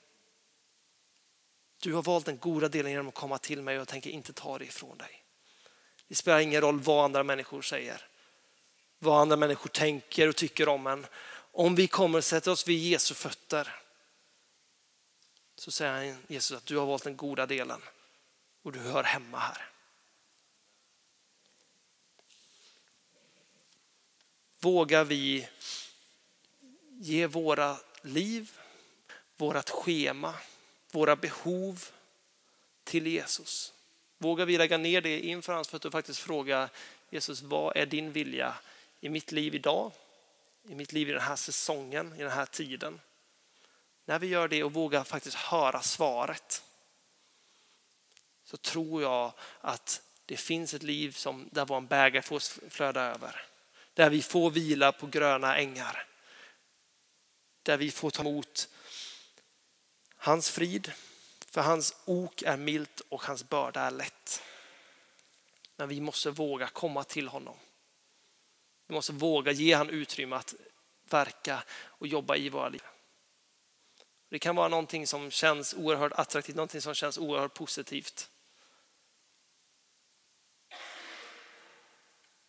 Du 1.83 1.93
har 1.93 2.03
valt 2.03 2.25
den 2.25 2.37
goda 2.37 2.69
delen 2.69 2.91
genom 2.91 3.07
att 3.07 3.13
komma 3.13 3.37
till 3.37 3.61
mig 3.61 3.75
och 3.75 3.81
jag 3.81 3.87
tänker 3.87 4.09
inte 4.09 4.33
ta 4.33 4.57
det 4.57 4.65
ifrån 4.65 4.97
dig. 4.97 5.23
Det 6.07 6.15
spelar 6.15 6.39
ingen 6.39 6.61
roll 6.61 6.79
vad 6.79 7.05
andra 7.05 7.23
människor 7.23 7.61
säger. 7.61 8.07
Vad 8.99 9.21
andra 9.21 9.35
människor 9.35 9.69
tänker 9.69 10.27
och 10.27 10.35
tycker 10.35 10.67
om 10.69 10.87
en. 10.87 11.05
Om 11.51 11.75
vi 11.75 11.87
kommer 11.87 12.17
och 12.17 12.23
sätter 12.23 12.51
oss 12.51 12.67
vid 12.67 12.79
Jesu 12.79 13.13
fötter 13.13 13.75
så 15.55 15.71
säger 15.71 16.17
Jesus 16.27 16.57
att 16.57 16.65
du 16.65 16.77
har 16.77 16.85
valt 16.85 17.03
den 17.03 17.17
goda 17.17 17.45
delen 17.45 17.81
och 18.61 18.71
du 18.71 18.79
hör 18.79 19.03
hemma 19.03 19.39
här. 19.39 19.69
Vågar 24.59 25.03
vi 25.03 25.47
ge 26.89 27.27
våra 27.27 27.77
liv, 28.01 28.51
vårat 29.37 29.69
schema, 29.69 30.33
våra 30.95 31.15
behov 31.15 31.85
till 32.83 33.07
Jesus? 33.07 33.73
Vågar 34.17 34.45
vi 34.45 34.57
lägga 34.57 34.77
ner 34.77 35.01
det 35.01 35.19
inför 35.19 35.53
hans 35.53 35.67
fötter 35.67 35.89
och 35.89 35.93
faktiskt 35.93 36.19
fråga 36.19 36.69
Jesus, 37.09 37.41
vad 37.41 37.77
är 37.77 37.85
din 37.85 38.11
vilja 38.11 38.55
i 39.01 39.09
mitt 39.09 39.31
liv 39.31 39.55
idag? 39.55 39.91
I 40.67 40.75
mitt 40.75 40.93
liv 40.93 41.09
i 41.09 41.11
den 41.11 41.21
här 41.21 41.35
säsongen, 41.35 42.13
i 42.17 42.23
den 42.23 42.31
här 42.31 42.45
tiden? 42.45 42.99
När 44.05 44.19
vi 44.19 44.27
gör 44.27 44.47
det 44.47 44.63
och 44.63 44.73
vågar 44.73 45.03
faktiskt 45.03 45.37
höra 45.37 45.81
svaret 45.81 46.63
så 48.43 48.57
tror 48.57 49.01
jag 49.01 49.33
att 49.61 50.01
det 50.25 50.37
finns 50.37 50.73
ett 50.73 50.83
liv 50.83 51.11
som, 51.11 51.49
där 51.51 51.65
vår 51.65 51.81
bägare 51.81 52.21
får 52.21 52.69
flöda 52.69 53.01
över. 53.01 53.45
Där 53.93 54.09
vi 54.09 54.21
får 54.21 54.51
vila 54.51 54.91
på 54.91 55.07
gröna 55.07 55.57
ängar. 55.57 56.07
Där 57.63 57.77
vi 57.77 57.91
får 57.91 58.09
ta 58.09 58.21
emot 58.21 58.69
hans 60.23 60.49
frid, 60.49 60.91
för 61.47 61.61
hans 61.61 61.95
ok 62.05 62.41
är 62.41 62.57
milt 62.57 63.01
och 63.09 63.23
hans 63.23 63.49
börda 63.49 63.81
är 63.81 63.91
lätt. 63.91 64.43
Men 65.75 65.89
vi 65.89 66.01
måste 66.01 66.31
våga 66.31 66.67
komma 66.67 67.03
till 67.03 67.27
honom. 67.27 67.55
Vi 68.87 68.93
måste 68.93 69.13
våga 69.13 69.51
ge 69.51 69.73
han 69.73 69.89
utrymme 69.89 70.35
att 70.35 70.55
verka 71.09 71.63
och 71.73 72.07
jobba 72.07 72.35
i 72.35 72.49
våra 72.49 72.69
liv. 72.69 72.81
Det 74.29 74.39
kan 74.39 74.55
vara 74.55 74.67
någonting 74.67 75.07
som 75.07 75.31
känns 75.31 75.73
oerhört 75.73 76.11
attraktivt, 76.11 76.55
någonting 76.55 76.81
som 76.81 76.93
känns 76.93 77.17
oerhört 77.17 77.53
positivt. 77.53 78.29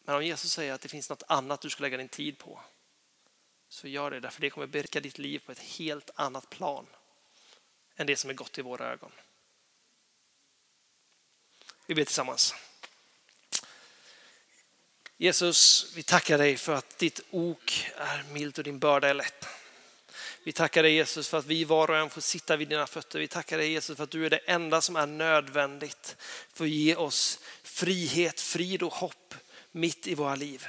Men 0.05 0.15
om 0.15 0.25
Jesus 0.25 0.53
säger 0.53 0.73
att 0.73 0.81
det 0.81 0.89
finns 0.89 1.11
något 1.11 1.23
annat 1.29 1.61
du 1.61 1.71
ska 1.71 1.83
lägga 1.83 1.97
din 1.97 2.09
tid 2.09 2.39
på, 2.39 2.61
så 3.69 3.89
gör 3.89 4.11
det, 4.11 4.21
därför 4.21 4.41
det 4.41 4.51
kommer 4.51 4.67
berika 4.67 5.01
ditt 5.01 5.19
liv 5.19 5.43
på 5.47 5.53
ett 5.53 5.59
helt 5.59 6.11
annat 6.15 6.51
plan 6.51 6.87
än 7.97 8.07
det 8.07 8.17
som 8.17 8.31
är 8.31 8.35
gott 8.35 8.59
i 8.59 8.63
våra 8.63 8.93
ögon. 8.93 9.13
Vi 11.87 11.95
ber 11.95 12.05
tillsammans. 12.05 12.55
Jesus, 15.17 15.93
vi 15.97 16.03
tackar 16.03 16.39
dig 16.39 16.57
för 16.57 16.75
att 16.75 16.99
ditt 16.99 17.21
ok 17.31 17.91
är 17.97 18.23
milt 18.23 18.59
och 18.59 18.65
din 18.65 18.79
börda 18.79 19.09
är 19.09 19.15
lätt. 19.15 19.47
Vi 20.43 20.53
tackar 20.53 20.83
dig 20.83 20.93
Jesus 20.93 21.29
för 21.29 21.39
att 21.39 21.47
vi 21.47 21.65
var 21.65 21.91
och 21.91 21.97
en 21.97 22.11
får 22.11 22.21
sitta 22.21 22.57
vid 22.57 22.69
dina 22.69 22.87
fötter. 22.87 23.19
Vi 23.19 23.29
tackar 23.29 23.59
dig 23.59 23.71
Jesus 23.71 23.97
för 23.97 24.05
att 24.05 24.11
du 24.11 24.27
är 24.27 24.31
det 24.31 24.37
enda 24.37 24.81
som 24.81 24.97
är 24.97 25.07
nödvändigt 25.07 26.17
för 26.53 26.65
att 26.65 26.71
ge 26.71 26.97
oss 26.97 27.41
frihet, 27.63 28.41
frid 28.41 28.83
och 28.83 28.93
hopp 28.93 29.35
mitt 29.71 30.07
i 30.07 30.15
våra 30.15 30.35
liv. 30.35 30.67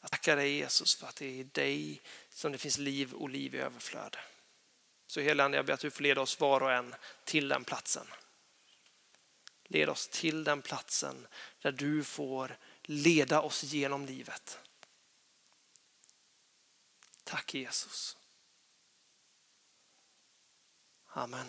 Jag 0.00 0.10
tackar 0.10 0.36
dig 0.36 0.52
Jesus 0.52 0.94
för 0.94 1.06
att 1.06 1.16
det 1.16 1.26
är 1.26 1.30
i 1.30 1.42
dig 1.42 2.00
som 2.38 2.52
det 2.52 2.58
finns 2.58 2.78
liv 2.78 3.12
och 3.12 3.30
liv 3.30 3.54
i 3.54 3.58
överflöd. 3.58 4.16
Så 5.06 5.20
Helande, 5.20 5.56
jag 5.56 5.66
ber 5.66 5.72
att 5.72 5.80
du 5.80 5.90
får 5.90 6.02
leda 6.02 6.20
oss 6.20 6.40
var 6.40 6.62
och 6.62 6.72
en 6.72 6.94
till 7.24 7.48
den 7.48 7.64
platsen. 7.64 8.06
Led 9.64 9.88
oss 9.88 10.08
till 10.08 10.44
den 10.44 10.62
platsen 10.62 11.26
där 11.62 11.72
du 11.72 12.04
får 12.04 12.58
leda 12.82 13.40
oss 13.40 13.62
genom 13.62 14.06
livet. 14.06 14.58
Tack 17.24 17.54
Jesus. 17.54 18.16
Amen. 21.06 21.46